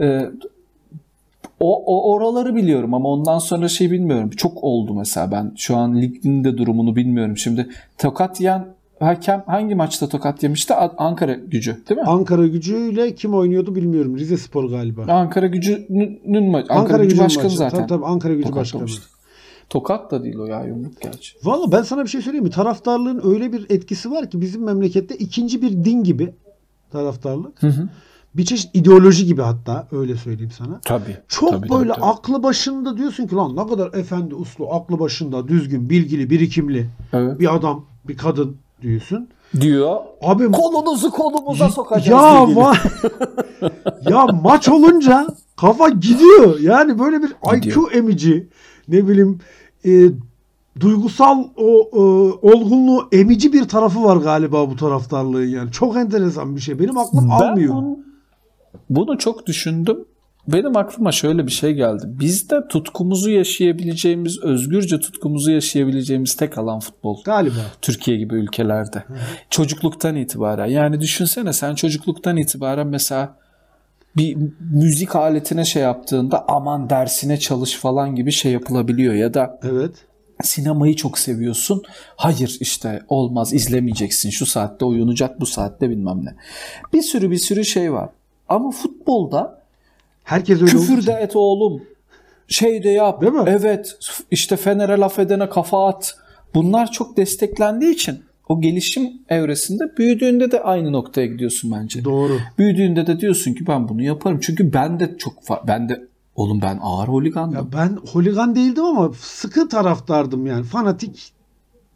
Ee, 0.00 0.30
o, 1.60 1.82
o 1.84 2.14
oraları 2.14 2.54
biliyorum 2.54 2.94
ama 2.94 3.08
ondan 3.08 3.38
sonra 3.38 3.68
şey 3.68 3.90
bilmiyorum. 3.90 4.30
Çok 4.30 4.64
oldu 4.64 4.94
mesela 4.94 5.30
ben 5.30 5.52
şu 5.56 5.76
an 5.76 6.00
ligin 6.00 6.44
de 6.44 6.58
durumunu 6.58 6.96
bilmiyorum. 6.96 7.36
Şimdi 7.38 7.68
tokat 7.98 8.40
yiyen 8.40 8.66
hakem 9.00 9.42
hangi 9.46 9.74
maçta 9.74 10.08
tokat 10.08 10.42
yemişti? 10.42 10.74
Ankara 10.74 11.34
gücü 11.34 11.76
değil 11.88 12.00
mi? 12.00 12.06
Ankara 12.06 12.46
gücüyle 12.46 13.14
kim 13.14 13.34
oynuyordu 13.34 13.74
bilmiyorum. 13.74 14.18
Rize 14.18 14.36
Spor 14.36 14.70
galiba. 14.70 15.04
Ankara 15.08 15.46
gücünün 15.46 16.50
maçı. 16.50 16.66
Ankara, 16.68 16.80
Ankara 16.80 17.04
gücü 17.04 17.18
başkanı 17.18 17.44
maçı. 17.44 17.56
zaten. 17.56 17.78
Tabii 17.78 17.88
tabii 17.88 18.04
Ankara 18.04 18.34
gücü 18.34 18.54
başkanı. 18.54 18.86
Tokat 19.70 20.10
da 20.10 20.24
değil 20.24 20.38
o 20.38 20.46
ya 20.46 20.64
yumruk 20.64 21.00
gerçi. 21.00 21.34
Valla 21.44 21.72
ben 21.72 21.82
sana 21.82 22.04
bir 22.04 22.08
şey 22.08 22.22
söyleyeyim 22.22 22.44
mi? 22.44 22.50
Taraftarlığın 22.50 23.20
öyle 23.24 23.52
bir 23.52 23.66
etkisi 23.70 24.10
var 24.10 24.30
ki 24.30 24.40
bizim 24.40 24.64
memlekette 24.64 25.16
ikinci 25.16 25.62
bir 25.62 25.70
din 25.84 26.04
gibi 26.04 26.34
taraftarlık. 26.92 27.62
Hı 27.62 27.66
hı. 27.66 27.88
Bir 28.34 28.44
çeşit 28.44 28.70
ideoloji 28.74 29.26
gibi 29.26 29.42
hatta 29.42 29.88
öyle 29.92 30.16
söyleyeyim 30.16 30.50
sana. 30.58 30.80
Tabii. 30.84 31.16
Çok 31.28 31.50
tabii, 31.50 31.70
böyle 31.70 31.88
tabii, 31.88 32.00
tabii. 32.00 32.10
aklı 32.10 32.42
başında 32.42 32.96
diyorsun 32.96 33.26
ki 33.26 33.34
lan 33.34 33.56
ne 33.56 33.66
kadar 33.66 33.94
efendi 33.94 34.34
uslu, 34.34 34.72
aklı 34.72 34.98
başında, 34.98 35.48
düzgün, 35.48 35.90
bilgili, 35.90 36.30
birikimli 36.30 36.90
evet. 37.12 37.40
bir 37.40 37.54
adam, 37.54 37.84
bir 38.04 38.16
kadın 38.16 38.56
diyorsun. 38.82 39.28
Diyor. 39.60 39.96
Abi 40.22 40.52
kolunuzu 40.52 41.10
kolumuza 41.10 41.68
sokacağız. 41.68 42.08
Ya 42.22 42.62
ma- 42.62 42.76
ya 44.10 44.26
maç 44.26 44.68
olunca 44.68 45.26
kafa 45.56 45.88
gidiyor. 45.88 46.60
Yani 46.60 46.98
böyle 46.98 47.22
bir 47.22 47.28
gidiyor. 47.28 47.76
IQ 47.76 47.98
emici 47.98 48.48
ne 48.88 49.08
bileyim 49.08 49.38
e, 49.84 49.90
duygusal 50.80 51.44
o 51.56 51.90
e, 51.92 51.98
olgunluğu 52.52 53.08
emici 53.12 53.52
bir 53.52 53.68
tarafı 53.68 54.04
var 54.04 54.16
galiba 54.16 54.70
bu 54.70 54.76
taraftarlığın 54.76 55.46
yani. 55.46 55.72
Çok 55.72 55.96
enteresan 55.96 56.56
bir 56.56 56.60
şey. 56.60 56.78
Benim 56.78 56.98
aklım 56.98 57.28
ben 57.28 57.46
almıyor. 57.46 57.74
Bunu, 57.74 57.98
bunu 58.90 59.18
çok 59.18 59.46
düşündüm. 59.46 60.04
Benim 60.48 60.76
aklıma 60.76 61.12
şöyle 61.12 61.46
bir 61.46 61.52
şey 61.52 61.74
geldi. 61.74 62.02
Bizde 62.06 62.68
tutkumuzu 62.68 63.30
yaşayabileceğimiz, 63.30 64.42
özgürce 64.42 65.00
tutkumuzu 65.00 65.50
yaşayabileceğimiz 65.50 66.36
tek 66.36 66.58
alan 66.58 66.80
futbol. 66.80 67.22
Galiba. 67.24 67.60
Türkiye 67.82 68.16
gibi 68.16 68.34
ülkelerde. 68.34 68.98
Hı. 68.98 69.14
Çocukluktan 69.50 70.16
itibaren. 70.16 70.66
Yani 70.66 71.00
düşünsene 71.00 71.52
sen 71.52 71.74
çocukluktan 71.74 72.36
itibaren 72.36 72.86
mesela 72.86 73.36
bir 74.16 74.36
müzik 74.60 75.16
aletine 75.16 75.64
şey 75.64 75.82
yaptığında 75.82 76.44
aman 76.48 76.90
dersine 76.90 77.38
çalış 77.38 77.76
falan 77.76 78.14
gibi 78.14 78.32
şey 78.32 78.52
yapılabiliyor 78.52 79.14
ya 79.14 79.34
da 79.34 79.60
Evet. 79.62 79.94
Sinemayı 80.42 80.96
çok 80.96 81.18
seviyorsun. 81.18 81.82
Hayır 82.16 82.56
işte 82.60 83.02
olmaz 83.08 83.52
izlemeyeceksin. 83.52 84.30
Şu 84.30 84.46
saatte 84.46 84.84
uyunacak 84.84 85.40
bu 85.40 85.46
saatte 85.46 85.90
bilmem 85.90 86.24
ne. 86.24 86.34
Bir 86.92 87.02
sürü 87.02 87.30
bir 87.30 87.38
sürü 87.38 87.64
şey 87.64 87.92
var. 87.92 88.10
Ama 88.48 88.70
futbolda 88.70 89.62
herkes 90.24 90.62
öyle 90.62 90.70
küfür 90.70 91.06
de 91.06 91.12
et 91.12 91.36
oğlum. 91.36 91.82
Şey 92.48 92.82
de 92.84 92.88
yap. 92.88 93.20
Değil 93.20 93.32
mi? 93.32 93.44
Evet 93.46 93.96
işte 94.30 94.56
Fener'e 94.56 94.96
laf 94.96 95.18
edene 95.18 95.48
kafa 95.48 95.86
at. 95.86 96.14
Bunlar 96.54 96.92
çok 96.92 97.16
desteklendiği 97.16 97.94
için 97.94 98.24
o 98.48 98.60
gelişim 98.60 99.12
evresinde 99.28 99.96
büyüdüğünde 99.98 100.50
de 100.50 100.62
aynı 100.62 100.92
noktaya 100.92 101.26
gidiyorsun 101.26 101.72
bence. 101.72 102.04
Doğru. 102.04 102.38
Büyüdüğünde 102.58 103.06
de 103.06 103.20
diyorsun 103.20 103.54
ki 103.54 103.66
ben 103.66 103.88
bunu 103.88 104.02
yaparım. 104.02 104.40
Çünkü 104.42 104.72
ben 104.72 105.00
de 105.00 105.16
çok 105.18 105.34
ben 105.66 105.88
de 105.88 106.06
oğlum 106.34 106.62
ben 106.62 106.78
ağır 106.82 107.08
holigandım. 107.08 107.56
Ya 107.56 107.72
ben 107.72 107.98
holigan 108.12 108.54
değildim 108.54 108.84
ama 108.84 109.12
sıkı 109.20 109.68
taraftardım 109.68 110.46
yani. 110.46 110.64
Fanatik 110.64 111.32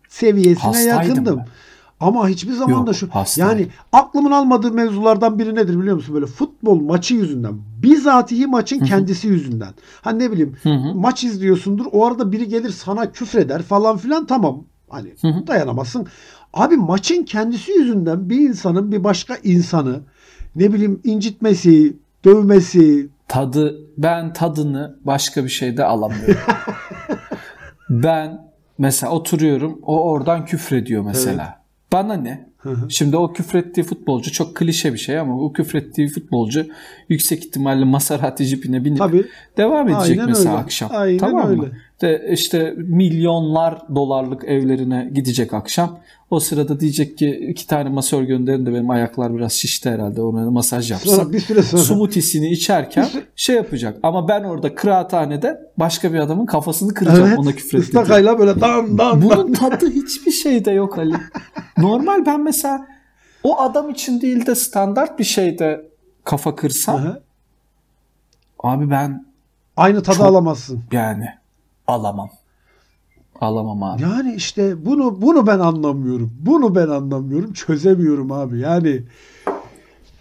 seviyesine 0.09 0.67
Hastaydım 0.67 1.09
yakındım. 1.09 1.37
Ben. 1.39 1.47
Ama 2.01 2.29
hiçbir 2.29 2.53
zaman 2.53 2.73
Yok, 2.73 2.87
da 2.87 2.93
şu 2.93 3.09
hastaydım. 3.09 3.59
yani 3.59 3.69
aklımın 3.93 4.31
almadığı 4.31 4.73
mevzulardan 4.73 5.39
biri 5.39 5.55
nedir 5.55 5.79
biliyor 5.79 5.97
musun? 5.97 6.15
Böyle 6.15 6.27
futbol 6.27 6.81
maçı 6.81 7.15
yüzünden. 7.15 7.55
Bizatihi 7.83 8.47
maçın 8.47 8.79
kendisi 8.79 9.29
yüzünden. 9.29 9.75
Hani 10.03 10.19
ne 10.19 10.33
bileyim 10.33 10.57
maç 10.95 11.25
izliyorsundur. 11.25 11.87
O 11.93 12.07
arada 12.07 12.33
biri 12.33 12.49
gelir 12.49 12.71
sana 12.71 13.13
küfreder 13.13 13.63
falan 13.63 13.97
filan 13.97 14.27
tamam. 14.27 14.65
Hani 14.89 15.15
dayanamazsın. 15.47 16.07
Abi 16.55 16.77
maçın 16.77 17.23
kendisi 17.23 17.73
yüzünden 17.73 18.31
bir 18.31 18.41
insanın 18.41 18.93
bir 18.93 19.05
başka 19.05 19.37
insanı 19.37 20.01
ne 20.57 20.73
bileyim 20.73 21.01
incitmesi, 21.05 21.97
dövmesi, 22.25 23.09
tadı 23.29 23.81
ben 23.99 24.33
tadını 24.33 24.97
başka 25.05 25.45
bir 25.45 25.49
şeyde 25.49 25.85
alamıyorum. 25.85 26.37
ben 27.91 28.51
mesela 28.79 29.13
oturuyorum 29.13 29.79
o 29.83 30.11
oradan 30.11 30.45
küfrediyor 30.45 31.03
mesela. 31.05 31.43
Evet. 31.43 31.93
Bana 31.93 32.15
ne? 32.15 32.51
Şimdi 32.89 33.17
o 33.17 33.33
küfrettiği 33.33 33.87
futbolcu 33.87 34.33
çok 34.33 34.57
klişe 34.57 34.93
bir 34.93 34.99
şey 34.99 35.19
ama 35.19 35.41
o 35.41 35.53
küfrettiği 35.53 36.09
futbolcu 36.09 36.67
yüksek 37.09 37.45
ihtimalle 37.45 37.85
Maserati 37.85 38.45
jipine 38.45 38.85
binip 38.85 38.99
Tabii. 38.99 39.27
devam 39.57 39.89
edecek 39.89 40.19
Aynen 40.19 40.27
mesela 40.27 40.51
öyle. 40.51 40.63
akşam. 40.63 40.91
Aynen 40.93 41.19
tamam 41.19 41.49
öyle. 41.49 41.61
mı? 41.61 41.69
De 42.03 42.29
işte 42.33 42.75
milyonlar 42.77 43.83
dolarlık 43.95 44.45
evlerine 44.45 45.11
gidecek 45.15 45.55
akşam. 45.55 45.99
O 46.31 46.41
sırada 46.41 46.81
diyecek 46.81 47.19
ki 47.19 47.31
iki 47.51 47.67
tane 47.67 47.89
masör 47.89 48.23
gönderin 48.23 48.67
de 48.67 48.73
benim 48.73 48.91
ayaklar 48.91 49.37
biraz 49.37 49.53
şişti 49.53 49.91
herhalde 49.91 50.23
ona 50.23 50.51
masaj 50.51 50.91
yapsın. 50.91 51.17
Sonra 51.17 51.33
bir 51.33 51.41
süre 51.41 51.63
sonra. 51.63 51.83
Sumutisini 51.83 52.51
içerken 52.51 53.07
şey 53.37 53.57
yapacak. 53.57 53.99
Ama 54.03 54.29
ben 54.29 54.45
orada 54.45 54.75
kıraathanede 54.75 55.61
başka 55.77 56.13
bir 56.13 56.19
adamın 56.19 56.47
kafasını 56.47 56.95
kıracağım 56.95 57.29
evet, 57.29 57.39
ona 57.39 57.53
küfrettiğim. 57.53 57.83
Istakayla 57.83 58.39
böyle 58.39 58.61
dan 58.61 58.99
dan 58.99 59.23
Bunun 59.23 59.53
tadı 59.53 59.91
hiçbir 59.91 60.33
şeyde 60.33 60.71
yok 60.71 60.99
Ali. 60.99 61.15
Normal 61.79 62.27
ben 62.27 62.45
mesela 62.45 62.87
o 63.43 63.61
adam 63.61 63.91
için 63.91 64.21
değil 64.21 64.47
de 64.47 64.55
standart 64.55 65.19
bir 65.19 65.25
şeyde 65.25 65.91
kafa 66.25 66.55
kırsam 66.55 67.03
Hı-hı. 67.03 67.21
abi 68.59 68.91
ben 68.91 69.27
aynı 69.77 70.03
tadı 70.03 70.17
çok, 70.17 70.27
alamazsın. 70.27 70.83
Yani 70.93 71.40
alamam. 71.91 72.31
Alamam 73.41 73.83
abi. 73.83 74.03
Yani 74.03 74.35
işte 74.35 74.87
bunu 74.87 75.23
bunu 75.23 75.47
ben 75.47 75.59
anlamıyorum. 75.59 76.33
Bunu 76.41 76.75
ben 76.75 76.89
anlamıyorum. 76.89 77.53
Çözemiyorum 77.53 78.33
abi. 78.33 78.59
Yani 78.59 79.03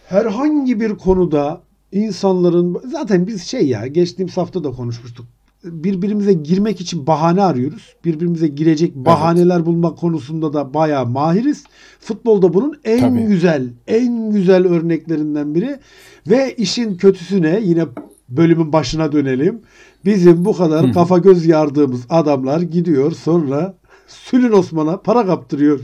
herhangi 0.08 0.80
bir 0.80 0.96
konuda 0.96 1.62
insanların 1.92 2.78
zaten 2.92 3.28
biz 3.28 3.44
şey 3.44 3.68
ya 3.68 3.88
geçtiğimiz 3.88 4.38
hafta 4.38 4.64
da 4.64 4.72
konuşmuştuk. 4.72 5.26
Birbirimize 5.64 6.34
girmek 6.34 6.82
için 6.82 7.08
bahane 7.08 7.42
arıyoruz. 7.44 7.96
Birbirimize 8.06 8.48
girecek 8.48 8.96
bahaneler 8.96 9.56
evet. 9.56 9.66
bulmak 9.66 9.98
konusunda 9.98 10.54
da 10.54 10.74
bayağı 10.74 11.06
mahiriz. 11.06 11.64
Futbolda 12.00 12.54
bunun 12.54 12.80
en 12.84 13.00
Tabii. 13.00 13.28
güzel, 13.28 13.70
en 13.88 14.32
güzel 14.32 14.68
örneklerinden 14.68 15.56
biri. 15.56 15.80
Ve 16.28 16.54
işin 16.56 16.98
kötüsüne 16.98 17.60
yine 17.64 17.86
bölümün 18.30 18.74
başına 18.74 19.12
dönelim. 19.12 19.62
Bizim 20.06 20.46
bu 20.46 20.58
kadar 20.58 20.88
Hı. 20.88 20.92
kafa 20.92 21.18
göz 21.18 21.46
yardığımız 21.46 22.02
adamlar 22.10 22.62
gidiyor 22.62 23.12
sonra 23.12 23.80
Sülün 24.10 24.52
Osman'a 24.52 25.02
para 25.02 25.26
kaptırıyor. 25.26 25.80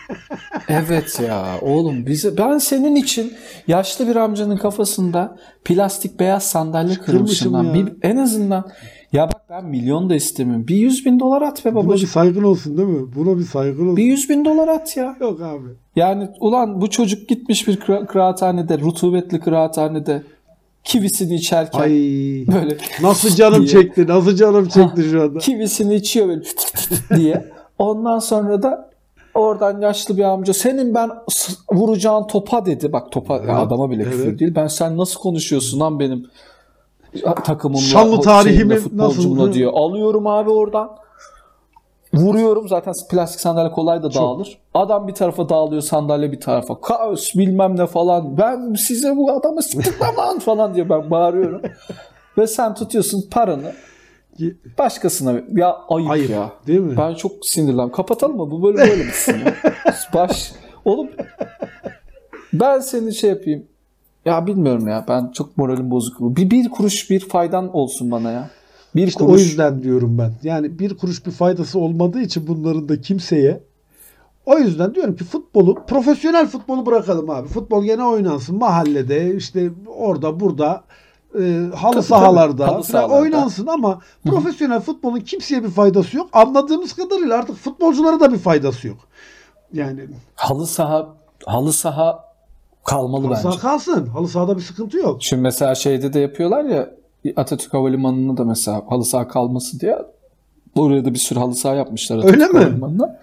evet 0.68 1.20
ya 1.28 1.58
oğlum 1.62 2.06
bize 2.06 2.36
ben 2.36 2.58
senin 2.58 2.96
için 2.96 3.32
yaşlı 3.66 4.08
bir 4.08 4.16
amcanın 4.16 4.56
kafasında 4.56 5.36
plastik 5.64 6.20
beyaz 6.20 6.42
sandalye 6.42 6.94
kırmışım 6.94 7.52
lan. 7.52 7.74
Bir, 7.74 7.92
en 8.02 8.16
azından 8.16 8.70
ya 9.12 9.28
bak 9.28 9.42
ben 9.50 9.64
milyon 9.64 10.10
da 10.10 10.14
istemiyorum. 10.14 10.68
Bir 10.68 10.76
yüz 10.76 11.06
bin 11.06 11.20
dolar 11.20 11.42
at 11.42 11.64
be 11.64 11.74
babacığım. 11.74 11.88
Buna 11.88 11.96
bir 11.96 12.06
saygın 12.06 12.42
olsun 12.42 12.76
değil 12.76 12.88
mi? 12.88 13.14
Buna 13.16 13.38
bir 13.38 13.44
saygın 13.44 13.84
olsun. 13.84 13.96
Bir 13.96 14.04
yüz 14.04 14.28
bin 14.28 14.44
dolar 14.44 14.68
at 14.68 14.96
ya. 14.96 15.16
Yok 15.20 15.40
abi. 15.42 15.68
Yani 15.96 16.28
ulan 16.40 16.80
bu 16.80 16.90
çocuk 16.90 17.28
gitmiş 17.28 17.68
bir 17.68 17.80
kıraathanede, 18.06 18.78
rutubetli 18.78 19.40
kıraathanede 19.40 20.22
kivisini 20.84 21.34
içerken 21.34 21.80
Ay, 21.80 21.90
böyle 22.52 22.76
nasıl 23.02 23.28
canım 23.28 23.58
diye. 23.66 23.68
çekti 23.68 24.06
nasıl 24.06 24.36
canım 24.36 24.68
çekti 24.68 25.02
şu 25.10 25.22
anda. 25.22 25.38
Kivisini 25.38 25.94
içiyor 25.94 26.28
böyle 26.28 26.42
diye. 27.16 27.44
Ondan 27.78 28.18
sonra 28.18 28.62
da 28.62 28.90
oradan 29.34 29.80
yaşlı 29.80 30.16
bir 30.16 30.22
amca 30.22 30.54
senin 30.54 30.94
ben 30.94 31.10
vuracağın 31.72 32.26
topa 32.26 32.66
dedi. 32.66 32.92
Bak 32.92 33.12
topa 33.12 33.36
evet, 33.36 33.50
adama 33.50 33.90
bile 33.90 34.04
küfür 34.04 34.26
evet. 34.26 34.38
değil. 34.38 34.54
Ben 34.54 34.66
sen 34.66 34.96
nasıl 34.96 35.20
konuşuyorsun 35.20 35.80
lan 35.80 36.00
benim 36.00 36.26
takımımla, 37.44 37.80
Şanlı 37.80 38.20
tarihimi 38.20 38.76
futbolcumla 38.76 39.42
nasıl, 39.42 39.52
diyor. 39.52 39.72
Alıyorum 39.74 40.26
abi 40.26 40.50
oradan. 40.50 40.90
Vuruyorum 42.14 42.68
zaten 42.68 42.94
plastik 43.10 43.40
sandalye 43.40 43.70
kolay 43.70 44.02
da 44.02 44.14
dağılır. 44.14 44.44
Çok. 44.44 44.56
Adam 44.74 45.08
bir 45.08 45.14
tarafa 45.14 45.48
dağılıyor 45.48 45.82
sandalye 45.82 46.32
bir 46.32 46.40
tarafa. 46.40 46.80
Kaos 46.80 47.34
bilmem 47.34 47.76
ne 47.76 47.86
falan. 47.86 48.38
Ben 48.38 48.74
size 48.74 49.16
bu 49.16 49.32
adamı 49.32 49.62
sıktıklamam 49.62 50.38
falan 50.44 50.74
diye 50.74 50.88
ben 50.88 51.10
bağırıyorum. 51.10 51.62
Ve 52.38 52.46
sen 52.46 52.74
tutuyorsun 52.74 53.24
paranı 53.30 53.72
başkasına 54.78 55.40
ya 55.56 55.76
ayıp, 55.88 56.10
ayıp 56.10 56.30
ya. 56.30 56.52
Değil 56.66 56.80
mi? 56.80 56.96
Ben 56.96 57.14
çok 57.14 57.32
sinirlendim. 57.46 57.92
Kapatalım 57.92 58.36
mı? 58.36 58.50
Bu 58.50 58.62
böyle 58.62 58.78
böyle 58.78 59.04
bitsin. 59.04 59.36
Baş 60.14 60.52
oğlum 60.84 61.08
ben 62.52 62.78
seni 62.78 63.14
şey 63.14 63.30
yapayım. 63.30 63.64
Ya 64.24 64.46
bilmiyorum 64.46 64.88
ya. 64.88 65.04
Ben 65.08 65.30
çok 65.34 65.58
moralim 65.58 65.90
bozuk. 65.90 66.20
Bir, 66.20 66.50
bir 66.50 66.70
kuruş 66.70 67.10
bir 67.10 67.20
faydan 67.20 67.76
olsun 67.76 68.10
bana 68.10 68.30
ya. 68.30 68.50
Bir 68.96 69.06
İşte 69.06 69.24
kuruş 69.24 69.40
o 69.40 69.44
yüzden 69.44 69.82
diyorum 69.82 70.18
ben. 70.18 70.32
Yani 70.42 70.78
bir 70.78 70.96
kuruş 70.96 71.26
bir 71.26 71.30
faydası 71.30 71.78
olmadığı 71.78 72.20
için 72.20 72.46
bunların 72.46 72.88
da 72.88 73.00
kimseye 73.00 73.60
o 74.46 74.58
yüzden 74.58 74.94
diyorum 74.94 75.16
ki 75.16 75.24
futbolu, 75.24 75.74
profesyonel 75.86 76.46
futbolu 76.46 76.86
bırakalım 76.86 77.30
abi. 77.30 77.48
Futbol 77.48 77.84
gene 77.84 78.04
oynansın 78.04 78.58
mahallede, 78.58 79.36
işte 79.36 79.70
orada 79.86 80.40
burada 80.40 80.84
e, 81.34 81.40
halı 81.74 81.92
Tabii, 81.92 82.02
sahalarda 82.02 82.56
tabii. 82.56 82.72
Halı 82.72 82.84
sahalarda. 82.84 83.14
oynansın 83.14 83.66
ama 83.66 83.98
profesyonel 84.24 84.80
futbolun 84.80 85.20
kimseye 85.20 85.64
bir 85.64 85.68
faydası 85.70 86.16
yok. 86.16 86.28
Anladığımız 86.32 86.92
kadarıyla 86.92 87.38
artık 87.38 87.56
futbolculara 87.56 88.20
da 88.20 88.32
bir 88.32 88.38
faydası 88.38 88.88
yok. 88.88 88.98
Yani 89.72 90.06
halı 90.34 90.66
saha 90.66 91.08
halı 91.46 91.72
saha 91.72 92.24
kalmalı 92.84 93.22
halı 93.26 93.30
bence. 93.30 93.42
saha 93.42 93.58
kalsın. 93.58 94.06
Halı 94.06 94.28
sahada 94.28 94.56
bir 94.56 94.62
sıkıntı 94.62 94.96
yok. 94.96 95.22
Şimdi 95.22 95.42
mesela 95.42 95.74
şeyde 95.74 96.12
de 96.12 96.20
yapıyorlar 96.20 96.64
ya 96.64 96.90
Atatürk 97.36 97.74
Havalimanı'nda 97.74 98.36
da 98.36 98.44
mesela 98.44 98.84
halı 98.88 99.04
saha 99.04 99.28
kalması 99.28 99.80
diye 99.80 99.98
oraya 100.76 101.04
da 101.04 101.14
bir 101.14 101.18
sürü 101.18 101.38
halı 101.38 101.54
saha 101.54 101.74
yapmışlar 101.74 102.16
Öyle 102.16 102.28
Atatürk 102.28 102.52
mi? 102.54 102.58
Havalimanı'na. 102.60 103.18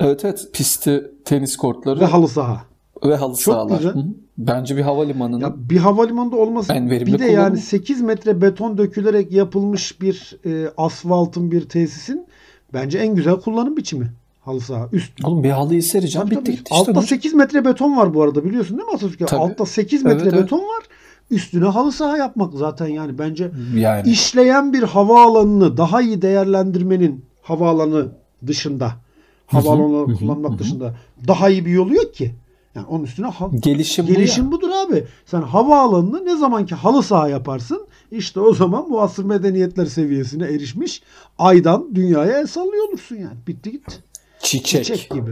Evet 0.00 0.24
evet 0.24 0.48
pisti, 0.52 1.10
tenis 1.24 1.56
kortları 1.56 1.96
Ve 2.00 2.04
ve, 2.04 2.06
halı 2.06 2.28
saha. 2.28 2.64
halı 3.02 3.36
Çok 3.36 3.54
sahalar. 3.54 3.76
güzel. 3.76 3.94
Hı 3.94 3.98
hı. 3.98 4.04
Bence 4.38 4.76
bir 4.76 4.82
havalimanının 4.82 5.40
Ya 5.40 5.54
bir 5.56 5.76
havalimanında 5.76 6.36
olması 6.36 6.72
En 6.72 6.90
verimli 6.90 7.06
bir 7.12 7.18
de 7.18 7.26
kullanım. 7.26 7.34
yani 7.42 7.58
8 7.58 8.00
metre 8.02 8.40
beton 8.42 8.78
dökülerek 8.78 9.32
yapılmış 9.32 10.00
bir 10.00 10.36
e, 10.46 10.68
asfaltın 10.76 11.50
bir 11.50 11.68
tesisin 11.68 12.26
bence 12.74 12.98
en 12.98 13.14
güzel 13.14 13.34
kullanım 13.36 13.76
biçimi 13.76 14.12
halı 14.40 14.60
saha. 14.60 14.88
Üst 14.92 15.24
Oğlum 15.24 15.44
bir 15.44 15.50
halıyı 15.50 15.82
sereceğim 15.82 16.28
Tabii 16.28 16.36
bitti 16.40 16.44
tabii. 16.44 16.54
İşte 16.62 16.74
Altta 16.74 16.94
bu- 16.94 17.02
8 17.02 17.34
metre 17.34 17.64
beton 17.64 17.96
var 17.96 18.14
bu 18.14 18.22
arada 18.22 18.44
biliyorsun 18.44 18.78
değil 18.78 18.88
mi 18.88 18.94
Atatürk'e? 18.94 19.26
Tabii. 19.26 19.40
Altta 19.40 19.66
8 19.66 20.04
metre 20.04 20.22
Evet, 20.22 20.32
evet. 20.34 20.42
beton 20.44 20.58
var. 20.58 20.82
Üstüne 21.32 21.64
halı 21.64 21.92
saha 21.92 22.16
yapmak 22.16 22.54
zaten 22.54 22.86
yani 22.86 23.18
bence 23.18 23.50
yani 23.74 24.10
işleyen 24.10 24.72
bir 24.72 24.82
havaalanını 24.82 25.76
daha 25.76 26.02
iyi 26.02 26.22
değerlendirmenin 26.22 27.24
havaalanı 27.42 28.08
dışında 28.46 28.92
havaalanı 29.46 30.14
kullanmak 30.16 30.58
dışında 30.58 30.94
daha 31.28 31.48
iyi 31.48 31.66
bir 31.66 31.70
yolu 31.70 31.94
yok 31.94 32.14
ki. 32.14 32.34
Yani 32.74 32.86
onun 32.86 33.04
üstüne 33.04 33.26
ha- 33.26 33.50
gelişim, 33.60 34.06
bu. 34.06 34.12
Gelişim 34.12 34.52
budur 34.52 34.70
abi. 34.86 35.04
Sen 35.26 35.42
havaalanını 35.42 36.24
ne 36.26 36.36
zamanki 36.36 36.74
halı 36.74 37.02
saha 37.02 37.28
yaparsın 37.28 37.86
işte 38.10 38.40
o 38.40 38.54
zaman 38.54 38.90
bu 38.90 39.02
asır 39.02 39.24
medeniyetler 39.24 39.86
seviyesine 39.86 40.44
erişmiş 40.44 41.02
aydan 41.38 41.94
dünyaya 41.94 42.40
el 42.40 42.46
sallıyor 42.46 42.88
olursun 42.88 43.16
yani. 43.16 43.36
Bitti 43.46 43.72
gitti. 43.72 43.94
çiçek. 44.42 44.84
Çiçek 44.84 45.10
gibi. 45.10 45.30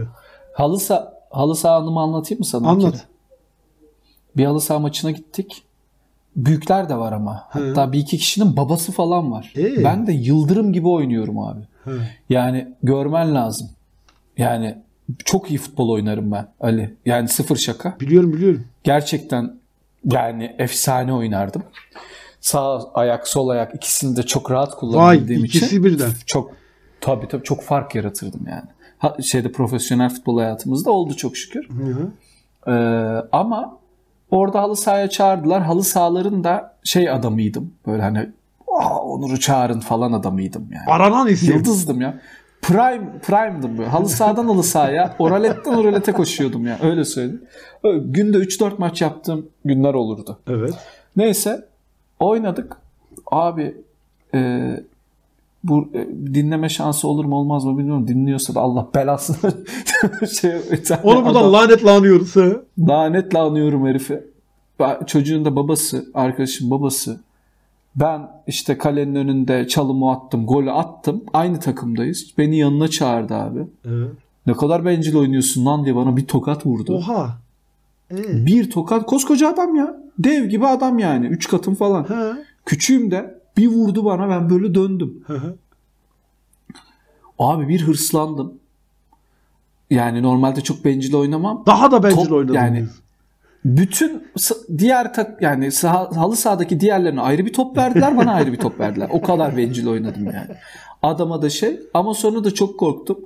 Halı 0.53 0.79
saha 0.79 1.13
halı 1.31 1.55
saha 1.55 1.75
anımı 1.75 1.99
anlatayım 1.99 2.39
mı 2.39 2.45
sana? 2.45 2.63
bir 2.63 2.69
Anlat. 2.69 2.91
kere? 2.91 3.01
Bir 4.37 4.45
halı 4.45 4.61
saha 4.61 4.79
maçına 4.79 5.11
gittik. 5.11 5.63
Büyükler 6.35 6.89
de 6.89 6.95
var 6.97 7.11
ama. 7.11 7.47
Hatta 7.49 7.91
bir 7.91 7.99
iki 7.99 8.17
kişinin 8.17 8.57
babası 8.57 8.91
falan 8.91 9.31
var. 9.31 9.53
Ee? 9.57 9.83
Ben 9.83 10.07
de 10.07 10.11
yıldırım 10.13 10.73
gibi 10.73 10.87
oynuyorum 10.87 11.39
abi. 11.39 11.59
He. 11.85 11.91
Yani 12.29 12.67
görmen 12.83 13.35
lazım. 13.35 13.69
Yani 14.37 14.77
çok 15.25 15.49
iyi 15.49 15.57
futbol 15.57 15.89
oynarım 15.89 16.31
ben 16.31 16.47
Ali. 16.61 16.93
Yani 17.05 17.27
sıfır 17.27 17.55
şaka. 17.55 17.95
Biliyorum 17.99 18.33
biliyorum. 18.33 18.65
Gerçekten 18.83 19.53
yani 20.11 20.55
efsane 20.57 21.13
oynardım. 21.13 21.63
Sağ 22.41 22.91
ayak, 22.93 23.27
sol 23.27 23.49
ayak 23.49 23.75
ikisini 23.75 24.15
de 24.17 24.23
çok 24.23 24.51
rahat 24.51 24.69
Vay 24.73 24.79
kullanabildiğim 24.79 25.45
için 25.45 25.59
ikisi 25.59 25.83
birden. 25.83 26.11
çok 26.25 26.51
tabii 27.01 27.27
tabii 27.27 27.43
çok 27.43 27.61
fark 27.63 27.95
yaratırdım 27.95 28.41
yani. 28.49 28.65
Ha, 28.97 29.15
şeyde 29.23 29.51
profesyonel 29.51 30.09
futbol 30.09 30.37
hayatımızda 30.39 30.91
oldu 30.91 31.13
çok 31.13 31.37
şükür. 31.37 31.69
Hı 31.69 31.83
hı. 31.83 32.11
Ee, 32.67 33.27
ama 33.31 33.77
orada 34.31 34.61
halı 34.61 34.75
sahaya 34.75 35.09
çağırdılar. 35.09 35.61
Halı 35.61 35.83
sahaların 35.83 36.43
da 36.43 36.73
şey 36.83 37.09
adamıydım. 37.09 37.73
Böyle 37.87 38.01
hani 38.01 38.29
"Aa, 38.67 38.99
Onur'u 39.03 39.39
çağırın 39.39 39.79
falan 39.79 40.11
adamıydım 40.13 40.67
yani. 40.71 40.85
Aranan 40.87 41.27
isim. 41.27 41.55
Yıldızdım 41.55 42.01
ya. 42.01 42.19
Prime, 42.61 43.11
prime'dım 43.21 43.77
böyle. 43.77 43.89
Halı 43.89 44.09
sahadan 44.09 44.45
halı 44.45 44.63
sahaya, 44.63 45.15
oraletten 45.19 45.73
oralete 45.73 46.11
koşuyordum 46.11 46.65
ya. 46.67 46.77
Öyle 46.83 47.05
söyleyeyim. 47.05 47.41
Öyle, 47.83 47.99
günde 48.05 48.37
3-4 48.37 48.71
maç 48.77 49.01
yaptığım 49.01 49.45
günler 49.65 49.93
olurdu. 49.93 50.39
Evet. 50.47 50.73
Neyse 51.15 51.65
oynadık. 52.19 52.77
Abi 53.31 53.75
e, 54.33 54.69
bu 55.63 55.89
e, 55.93 56.07
dinleme 56.33 56.69
şansı 56.69 57.07
olur 57.07 57.25
mu 57.25 57.35
olmaz 57.35 57.65
mı 57.65 57.77
bilmiyorum. 57.77 58.07
Dinliyorsa 58.07 58.55
da 58.55 58.59
Allah 58.59 58.87
belasını 58.95 59.51
şey, 60.41 60.51
Onu 61.03 61.25
buradan 61.25 61.39
adam- 61.41 61.53
lanetle 61.53 61.91
anıyoruz. 61.91 62.33
Çocuğun 65.07 65.45
da 65.45 65.55
babası, 65.55 66.05
arkadaşım 66.13 66.71
babası. 66.71 67.19
Ben 67.95 68.31
işte 68.47 68.77
kalenin 68.77 69.15
önünde 69.15 69.67
çalımı 69.67 70.11
attım, 70.11 70.45
golü 70.45 70.71
attım. 70.71 71.23
Aynı 71.33 71.59
takımdayız. 71.59 72.33
Beni 72.37 72.57
yanına 72.57 72.87
çağırdı 72.87 73.33
abi. 73.35 73.59
Evet. 73.85 74.09
Ne 74.47 74.53
kadar 74.53 74.85
bencil 74.85 75.15
oynuyorsun 75.15 75.65
lan 75.65 75.85
diye 75.85 75.95
bana 75.95 76.17
bir 76.17 76.25
tokat 76.27 76.65
vurdu. 76.65 76.95
Oha. 76.95 77.37
Ee, 78.11 78.45
Bir 78.45 78.69
tokat 78.71 79.05
koskoca 79.05 79.49
adam 79.53 79.75
ya. 79.75 79.95
Dev 80.19 80.45
gibi 80.45 80.67
adam 80.67 80.99
yani. 80.99 81.25
Üç 81.27 81.47
katım 81.47 81.75
falan. 81.75 82.03
ha. 82.03 82.37
Küçüğüm 82.65 83.11
de 83.11 83.41
bir 83.57 83.67
vurdu 83.67 84.05
bana 84.05 84.29
ben 84.29 84.49
böyle 84.49 84.75
döndüm. 84.75 85.23
Hı 85.27 85.33
hı. 85.33 85.55
Abi 87.39 87.67
bir 87.67 87.81
hırslandım. 87.81 88.53
Yani 89.89 90.23
normalde 90.23 90.61
çok 90.61 90.85
bencil 90.85 91.13
oynamam. 91.15 91.63
Daha 91.65 91.91
da 91.91 92.03
bencil 92.03 92.15
Top- 92.25 92.31
oynadın. 92.31 92.53
yani- 92.53 92.87
Bütün 93.65 94.23
diğer 94.77 95.13
tak 95.13 95.41
yani 95.41 95.71
saha- 95.71 96.15
halı 96.15 96.35
sahadaki 96.35 96.79
diğerlerine 96.79 97.21
ayrı 97.21 97.45
bir 97.45 97.53
top 97.53 97.77
verdiler, 97.77 98.17
bana 98.17 98.33
ayrı 98.33 98.51
bir 98.51 98.57
top 98.57 98.79
verdiler. 98.79 99.07
O 99.11 99.21
kadar 99.21 99.57
bencil 99.57 99.87
oynadım 99.87 100.25
yani. 100.25 100.47
Adama 101.03 101.41
da 101.41 101.49
şey 101.49 101.79
ama 101.93 102.13
sonra 102.13 102.43
da 102.43 102.51
çok 102.53 102.79
korktum. 102.79 103.19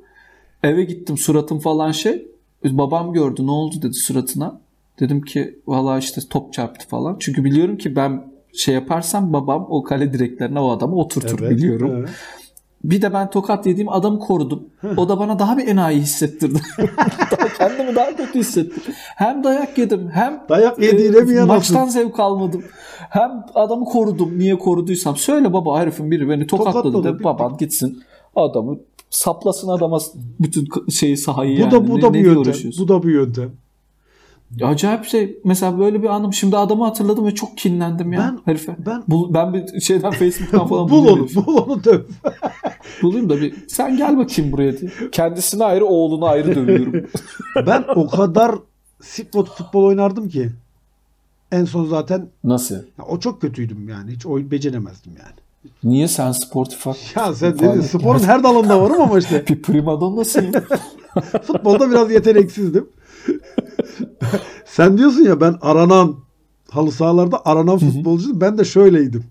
Eve 0.64 0.84
gittim 0.84 1.18
suratım 1.18 1.60
falan 1.60 1.92
şey. 1.92 2.28
Babam 2.66 3.14
gördü 3.14 3.46
ne 3.48 3.52
oldu 3.52 3.76
dedi 3.82 3.94
suratına. 3.94 4.62
Dedim 5.00 5.22
ki 5.22 5.60
valla 5.68 5.98
işte 5.98 6.22
top 6.30 6.54
çarptı 6.54 6.88
falan. 6.88 7.16
Çünkü 7.20 7.44
biliyorum 7.44 7.78
ki 7.78 7.96
ben 7.96 8.24
şey 8.54 8.76
yaparsam 8.76 9.34
babam 9.34 9.68
o 9.70 9.84
kale 9.84 10.14
direklerine 10.14 10.60
o 10.60 10.72
adamı 10.72 10.96
oturtur 10.96 11.40
Evet, 11.42 11.52
biliyorum. 11.52 11.92
evet. 11.98 12.10
Bir 12.92 13.02
de 13.02 13.14
ben 13.14 13.30
tokat 13.30 13.66
yediğim 13.66 13.90
adamı 13.90 14.20
korudum. 14.20 14.64
O 14.98 15.10
da 15.10 15.20
bana 15.20 15.40
daha 15.40 15.58
bir 15.58 15.68
enayi 15.68 16.02
hissettirdi. 16.02 16.60
Daha 17.32 17.48
Kendimi 17.58 17.96
daha 17.96 18.16
kötü 18.16 18.40
hissettim. 18.40 18.84
Hem 19.16 19.44
dayak 19.44 19.78
yedim 19.78 20.10
hem 20.14 20.42
Dayak 20.50 20.80
yediğine 20.80 21.22
mi 21.22 21.34
yanasın? 21.34 21.48
maçtan 21.48 21.86
zevk 21.86 22.20
almadım. 22.20 22.64
Hem 23.10 23.46
adamı 23.56 23.86
korudum. 23.86 24.40
Niye 24.40 24.58
koruduysam. 24.58 25.16
Söyle 25.16 25.54
baba 25.54 25.80
herifin 25.80 26.12
biri 26.12 26.30
beni 26.30 26.48
tokatladı 26.48 26.92
Tokatladı, 26.92 27.20
de 27.20 27.24
baban 27.24 27.58
gitsin 27.58 28.04
adamı 28.36 28.78
saplasın 29.10 29.68
adama 29.70 30.00
bütün 30.40 30.68
şeyi 30.92 31.18
sahayı 31.18 31.58
Bu 31.58 31.62
yani. 31.62 31.72
da 31.72 31.88
bu 31.88 31.98
Ne- 31.98 32.02
da 32.02 32.14
bir 32.14 32.20
yöntem. 32.20 32.54
Bu 32.80 32.88
da 32.88 33.04
bir 33.04 33.14
yöntem. 33.14 33.52
Acayip 34.64 35.06
şey. 35.06 35.40
Mesela 35.44 35.80
böyle 35.80 36.04
bir 36.04 36.08
anım. 36.08 36.34
Şimdi 36.34 36.58
adamı 36.58 36.84
hatırladım 36.84 37.26
ve 37.26 37.36
çok 37.36 37.58
kinlendim 37.58 38.14
ya 38.14 38.20
Ben- 38.20 38.52
herife. 38.52 38.76
ben- 38.86 39.04
Bul- 39.08 39.34
ben 39.34 39.54
bir 39.54 39.82
şeyden 39.82 40.12
Facebook'tan 40.20 40.68
falan 40.68 40.90
Bul 40.90 41.08
onu, 41.08 41.28
bul 41.36 41.58
onu 41.58 41.84
döv. 41.84 42.00
Bulayım 43.02 43.30
da 43.30 43.42
bir 43.42 43.54
sen 43.68 43.98
gel 43.98 44.18
bakayım 44.18 44.52
buraya 44.52 44.78
diye. 44.80 44.92
Kendisine 45.12 45.64
ayrı 45.64 45.86
oğlunu 45.86 46.26
ayrı 46.26 46.56
dövüyorum. 46.56 46.94
Ben 47.68 47.84
o 47.96 48.08
kadar 48.08 48.56
sikbot 49.02 49.50
futbol 49.50 49.84
oynardım 49.84 50.30
ki. 50.30 50.50
En 51.52 51.66
son 51.66 51.86
zaten 51.86 52.28
Nasıl? 52.44 52.76
ya 52.76 53.06
o 53.10 53.20
çok 53.20 53.42
kötüydüm 53.42 53.90
yani. 53.90 54.12
Hiç 54.12 54.26
oyun 54.26 54.52
beceremezdim 54.52 55.14
yani. 55.18 55.36
Niye 55.84 56.08
sen 56.08 56.32
sportif 56.32 56.86
hak? 56.86 56.96
Ya 57.16 57.34
sen 57.34 57.60
dedin 57.60 57.82
sporun 57.82 58.20
her 58.20 58.44
dalında 58.44 58.82
varım 58.82 59.02
ama 59.02 59.20
işte 59.20 59.46
Bir 59.50 59.62
primadonnasın. 59.62 60.52
futbolda 61.44 61.90
biraz 61.92 62.12
yeteneksizdim. 62.12 62.88
sen 64.66 64.98
diyorsun 64.98 65.24
ya 65.24 65.42
ben 65.42 65.56
aranan 65.62 66.16
halı 66.72 66.92
sahalarda 66.92 67.42
aranan 67.46 67.78
futbolcuydum. 67.78 68.42
Ben 68.42 68.58
de 68.58 68.66
şöyleydim. 68.66 69.24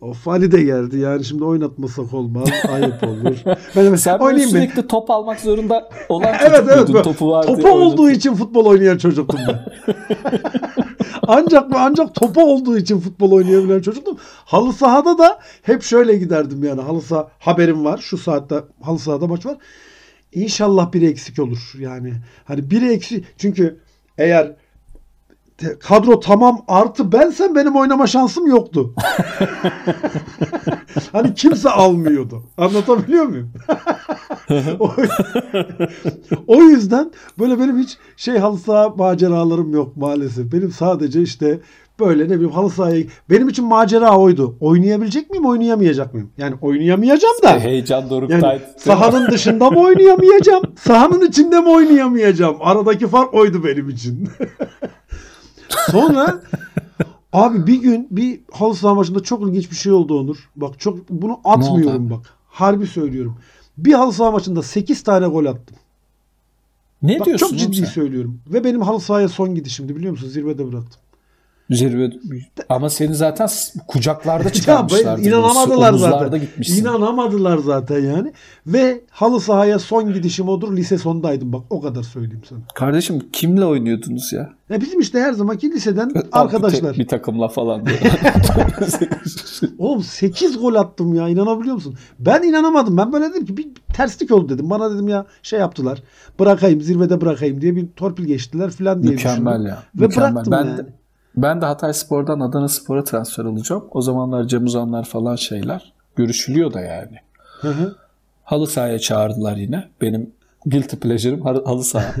Of 0.00 0.28
Ali 0.28 0.52
de 0.52 0.62
geldi 0.62 0.98
yani 0.98 1.24
şimdi 1.24 1.44
oynatmasak 1.44 2.14
olmaz. 2.14 2.48
Ayıp 2.72 3.02
olur. 3.02 3.36
Ben 3.76 3.94
sen 3.94 4.18
oynayayım 4.18 4.50
sürekli 4.50 4.86
top 4.86 5.10
almak 5.10 5.40
zorunda 5.40 5.88
olan 6.08 6.32
çocuk 6.32 6.42
Evet 6.50 6.64
evet. 6.74 6.88
muydun? 6.88 7.02
Topu 7.02 7.30
var 7.30 7.42
topu 7.42 7.62
diye 7.62 7.72
olduğu 7.72 8.10
için 8.10 8.34
futbol 8.34 8.66
oynayan 8.66 8.98
çocuktum 8.98 9.40
ben. 9.48 9.64
ancak 11.26 11.64
ancak 11.74 12.14
topu 12.14 12.44
olduğu 12.44 12.78
için 12.78 13.00
futbol 13.00 13.32
oynayabilen 13.32 13.80
çocuktum. 13.80 14.16
Halı 14.44 14.72
sahada 14.72 15.18
da 15.18 15.38
hep 15.62 15.82
şöyle 15.82 16.16
giderdim 16.16 16.64
yani. 16.64 16.80
Halı 16.80 17.02
saha 17.02 17.28
haberim 17.38 17.84
var. 17.84 17.98
Şu 17.98 18.18
saatte 18.18 18.56
halı 18.82 18.98
sahada 18.98 19.26
maç 19.26 19.46
var. 19.46 19.56
İnşallah 20.32 20.92
biri 20.92 21.06
eksik 21.06 21.38
olur. 21.38 21.72
Yani 21.78 22.12
hani 22.44 22.70
biri 22.70 22.92
eksik 22.92 23.24
çünkü 23.38 23.80
eğer 24.18 24.52
kadro 25.80 26.20
tamam 26.20 26.64
artı 26.68 27.12
bensem 27.12 27.54
benim 27.54 27.76
oynama 27.76 28.06
şansım 28.06 28.46
yoktu. 28.46 28.94
hani 31.12 31.34
kimse 31.34 31.70
almıyordu. 31.70 32.42
Anlatabiliyor 32.58 33.24
muyum? 33.24 33.50
o, 36.46 36.62
yüzden 36.62 37.10
böyle 37.38 37.58
benim 37.58 37.78
hiç 37.78 37.98
şey 38.16 38.38
halı 38.38 38.58
saha 38.58 38.88
maceralarım 38.88 39.72
yok 39.72 39.96
maalesef. 39.96 40.52
Benim 40.52 40.70
sadece 40.70 41.22
işte 41.22 41.60
böyle 42.00 42.24
ne 42.24 42.30
bileyim 42.30 42.50
halı 42.52 42.70
sahaya 42.70 43.04
benim 43.30 43.48
için 43.48 43.64
macera 43.64 44.18
oydu. 44.18 44.56
Oynayabilecek 44.60 45.30
miyim, 45.30 45.46
oynayamayacak 45.46 46.14
mıyım? 46.14 46.30
Yani 46.38 46.54
oynayamayacağım 46.60 47.34
da. 47.42 47.58
Heyecan 47.58 48.00
Yani 48.00 48.10
doruktaydı. 48.10 48.62
sahanın 48.78 49.30
dışında 49.30 49.70
mı 49.70 49.80
oynayamayacağım? 49.80 50.62
Sahanın 50.78 51.26
içinde 51.26 51.60
mi 51.60 51.68
oynayamayacağım? 51.68 52.56
Aradaki 52.60 53.06
fark 53.06 53.34
oydu 53.34 53.64
benim 53.64 53.88
için. 53.88 54.28
Sonra 55.90 56.42
abi 57.32 57.66
bir 57.66 57.82
gün 57.82 58.08
bir 58.10 58.40
halı 58.52 58.74
saha 58.74 58.94
maçında 58.94 59.22
çok 59.22 59.42
ilginç 59.48 59.70
bir 59.70 59.76
şey 59.76 59.92
oldu 59.92 60.20
Onur. 60.20 60.50
Bak 60.56 60.80
çok 60.80 61.08
bunu 61.10 61.40
atmıyorum 61.44 62.10
bak. 62.10 62.34
Harbi 62.48 62.86
söylüyorum. 62.86 63.36
Bir 63.78 63.92
halı 63.92 64.12
saha 64.12 64.30
maçında 64.30 64.62
8 64.62 65.02
tane 65.02 65.26
gol 65.26 65.44
attım. 65.44 65.76
Ne 67.02 67.18
Bak 67.20 67.26
diyorsun? 67.26 67.46
çok 67.48 67.58
ciddi 67.58 67.76
sen? 67.76 67.84
söylüyorum. 67.84 68.40
Ve 68.52 68.64
benim 68.64 68.80
halı 68.82 69.00
sahaya 69.00 69.28
son 69.28 69.54
gidişimdi 69.54 69.96
biliyor 69.96 70.10
musun? 70.12 70.28
Zirvede 70.28 70.72
bıraktım. 70.72 71.00
Zirve 71.70 72.10
ama 72.68 72.90
seni 72.90 73.14
zaten 73.14 73.48
kucaklarda 73.88 74.44
Ya 74.44 74.52
çıkarmışlardı. 74.52 75.22
ben- 75.22 75.28
inanamadılar 75.28 75.92
zaten. 75.92 76.40
gitmişsin. 76.40 76.80
İnanamadılar 76.82 77.58
zaten 77.58 78.00
yani. 78.00 78.32
Ve 78.66 79.00
halı 79.10 79.40
sahaya 79.40 79.78
son 79.78 80.12
gidişim 80.14 80.48
odur. 80.48 80.76
Lise 80.76 80.98
sondaydım 80.98 81.52
bak 81.52 81.62
o 81.70 81.80
kadar 81.80 82.02
söyleyeyim 82.02 82.42
sana. 82.48 82.58
Kardeşim 82.74 83.22
kimle 83.32 83.64
oynuyordunuz 83.64 84.32
ya? 84.32 84.50
Ya 84.70 84.80
bizim 84.80 85.00
işte 85.00 85.20
her 85.20 85.32
zamanki 85.32 85.70
liseden 85.72 86.10
arkadaşlar. 86.32 86.96
bir 86.98 87.08
takımla 87.08 87.48
falan. 87.48 87.82
Oğlum 89.78 90.02
8 90.02 90.58
gol 90.60 90.74
attım 90.74 91.14
ya 91.14 91.28
inanabiliyor 91.28 91.74
musun? 91.74 91.94
Ben 92.18 92.42
inanamadım. 92.42 92.96
Ben 92.96 93.12
böyle 93.12 93.30
dedim 93.30 93.44
ki 93.46 93.56
bir 93.56 93.68
terslik 93.94 94.30
oldu 94.30 94.48
dedim. 94.48 94.70
Bana 94.70 94.94
dedim 94.94 95.08
ya 95.08 95.26
şey 95.42 95.60
yaptılar. 95.60 96.02
Bırakayım 96.40 96.80
zirvede 96.80 97.20
bırakayım 97.20 97.60
diye 97.60 97.76
bir 97.76 97.86
torpil 97.96 98.24
geçtiler 98.24 98.70
falan 98.70 99.02
diye 99.02 99.12
Mükemmel 99.12 99.52
düşündüm. 99.52 99.66
ya. 99.68 99.82
Ve 100.00 100.06
mükemmel. 100.06 100.32
bıraktım 100.34 100.52
ben 100.52 100.64
yani. 100.64 100.78
de, 100.78 100.86
ben 101.36 101.60
de 101.60 101.66
Hatay 101.66 101.94
Spor'dan 101.94 102.40
Adana 102.40 102.68
Spor'a 102.68 103.04
transfer 103.04 103.44
olacağım. 103.44 103.84
O 103.90 104.02
zamanlar 104.02 104.48
Cem 104.48 104.64
Uzanlar 104.64 105.04
falan 105.04 105.36
şeyler 105.36 105.92
görüşülüyor 106.16 106.72
da 106.72 106.80
yani. 106.80 107.16
Hı 107.60 107.68
hı. 107.68 107.96
Halı 108.44 108.66
sahaya 108.66 108.98
çağırdılar 108.98 109.56
yine. 109.56 109.88
Benim 110.00 110.30
guilty 110.66 110.96
pleasure'ım 110.96 111.40
halı 111.40 111.84
saha. 111.84 112.14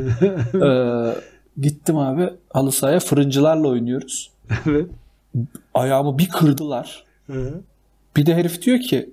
Ee, 0.54 1.14
gittim 1.60 1.96
abi 1.98 2.30
halı 2.50 2.72
sahaya 2.72 3.00
fırıncılarla 3.00 3.68
oynuyoruz. 3.68 4.30
evet. 4.66 4.86
Ayağımı 5.74 6.18
bir 6.18 6.28
kırdılar. 6.28 7.04
Hı 7.26 7.32
hı. 7.32 7.60
Bir 8.16 8.26
de 8.26 8.34
herif 8.34 8.62
diyor 8.62 8.80
ki 8.80 9.10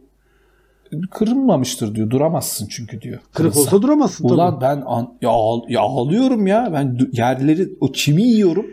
kırılmamıştır 1.11 1.95
diyor. 1.95 2.09
Duramazsın 2.09 2.67
çünkü 2.69 3.01
diyor. 3.01 3.19
Kırık 3.33 3.57
olsa 3.57 3.81
duramazsın 3.81 4.23
tabii. 4.23 4.33
Ulan 4.33 4.61
ben 4.61 4.83
an, 4.85 5.13
ya, 5.21 5.31
ya 5.67 5.81
ağlıyorum 5.81 6.47
ya. 6.47 6.69
Ben 6.73 6.97
yerleri 7.11 7.69
o 7.81 7.93
çimi 7.93 8.23
yiyorum. 8.23 8.65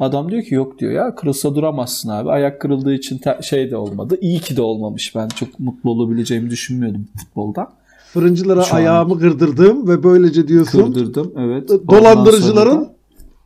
Adam 0.00 0.30
diyor 0.30 0.42
ki 0.42 0.54
yok 0.54 0.78
diyor 0.78 0.92
ya 0.92 1.14
kırılsa 1.14 1.54
duramazsın 1.54 2.08
abi. 2.08 2.30
Ayak 2.30 2.60
kırıldığı 2.60 2.94
için 2.94 3.20
şey 3.42 3.70
de 3.70 3.76
olmadı. 3.76 4.18
İyi 4.20 4.40
ki 4.40 4.56
de 4.56 4.62
olmamış. 4.62 5.14
Ben 5.14 5.28
çok 5.28 5.60
mutlu 5.60 5.90
olabileceğimi 5.90 6.50
düşünmüyordum 6.50 7.08
futboldan. 7.18 7.68
Fırıncılara 8.12 8.62
Şu 8.62 8.74
an- 8.74 8.78
ayağımı 8.78 9.18
kırdırdım 9.18 9.88
ve 9.88 10.02
böylece 10.02 10.48
diyorsun 10.48 10.84
Kırdırdım 10.84 11.32
evet. 11.38 11.68
dolandırıcıların 11.68 12.88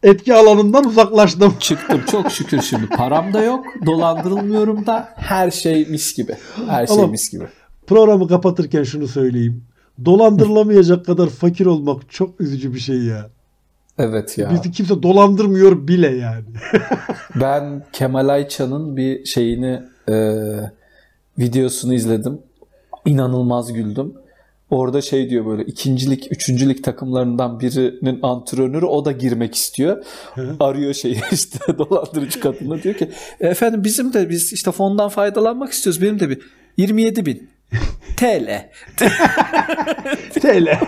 etki 0.03 0.35
alanından 0.35 0.85
uzaklaştım. 0.85 1.55
çıktım 1.61 2.01
çok 2.11 2.31
şükür 2.31 2.63
şimdi. 2.63 2.87
Param 2.89 3.33
da 3.33 3.43
yok. 3.43 3.65
Dolandırılmıyorum 3.87 4.87
da 4.87 5.09
her 5.17 5.51
şey 5.51 5.87
mis 5.91 6.17
gibi. 6.17 6.35
Her 6.69 6.87
şey 6.87 6.97
Ama- 6.99 7.07
mis 7.07 7.31
gibi. 7.33 7.45
Programı 7.87 8.29
kapatırken 8.29 8.83
şunu 8.83 9.09
söyleyeyim. 9.09 9.63
Dolandırılamayacak 10.05 11.07
kadar 11.07 11.29
fakir 11.29 11.67
olmak 11.67 12.11
çok 12.11 12.41
üzücü 12.41 12.75
bir 12.75 12.79
şey 12.79 12.97
ya. 13.03 13.31
Evet 13.99 14.39
ya. 14.39 14.51
Bizi 14.51 14.73
kimse 14.73 15.03
dolandırmıyor 15.03 15.89
bile 15.89 16.17
yani. 16.17 16.45
Ben 17.41 17.85
Kemal 17.93 18.29
Ayça'nın 18.29 18.97
bir 18.97 19.25
şeyini 19.25 19.83
e, 20.09 20.15
videosunu 21.39 21.95
izledim. 21.95 22.39
İnanılmaz 23.05 23.73
güldüm. 23.73 24.15
Orada 24.71 25.03
şey 25.03 25.31
diyor 25.31 25.47
böyle 25.47 25.65
ikincilik, 25.65 26.33
üçüncülük 26.33 26.85
takımlarından 26.85 27.61
birinin 27.61 28.19
antrenörü 28.23 28.87
o 28.87 29.05
da 29.05 29.13
girmek 29.13 29.55
istiyor. 29.55 30.05
Arıyor 30.61 30.95
şeyi 30.95 31.21
işte 31.33 31.79
dolandırıcı 31.79 32.41
kadına 32.41 32.83
diyor 32.83 32.95
ki 32.95 33.11
efendim 33.41 33.85
bizim 33.85 34.13
de 34.13 34.31
biz 34.31 34.53
işte 34.53 34.73
fondan 34.73 35.09
faydalanmak 35.09 35.73
istiyoruz. 35.73 36.03
Benim 36.03 36.21
de 36.21 36.31
bir 36.31 36.39
27 36.77 37.27
bin 37.27 37.51
TL. 38.17 38.71
TL. 40.41 40.79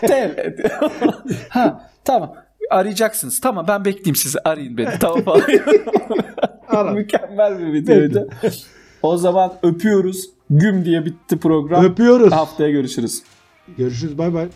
TL 0.00 0.68
ha 1.48 1.90
tamam 2.04 2.43
arayacaksınız. 2.70 3.40
Tamam 3.40 3.64
ben 3.68 3.84
bekleyeyim 3.84 4.16
sizi. 4.16 4.38
Arayın 4.44 4.76
beni. 4.76 4.98
Tamam 5.00 5.22
falan. 5.24 6.94
Mükemmel 6.94 7.58
bir 7.58 7.72
videoydu. 7.72 8.28
o 9.02 9.16
zaman 9.16 9.52
öpüyoruz. 9.62 10.30
Güm 10.50 10.84
diye 10.84 11.04
bitti 11.04 11.38
program. 11.38 11.84
Öpüyoruz. 11.84 12.32
Haftaya 12.32 12.70
görüşürüz. 12.70 13.22
Görüşürüz 13.78 14.18
bay 14.18 14.34
bay. 14.34 14.48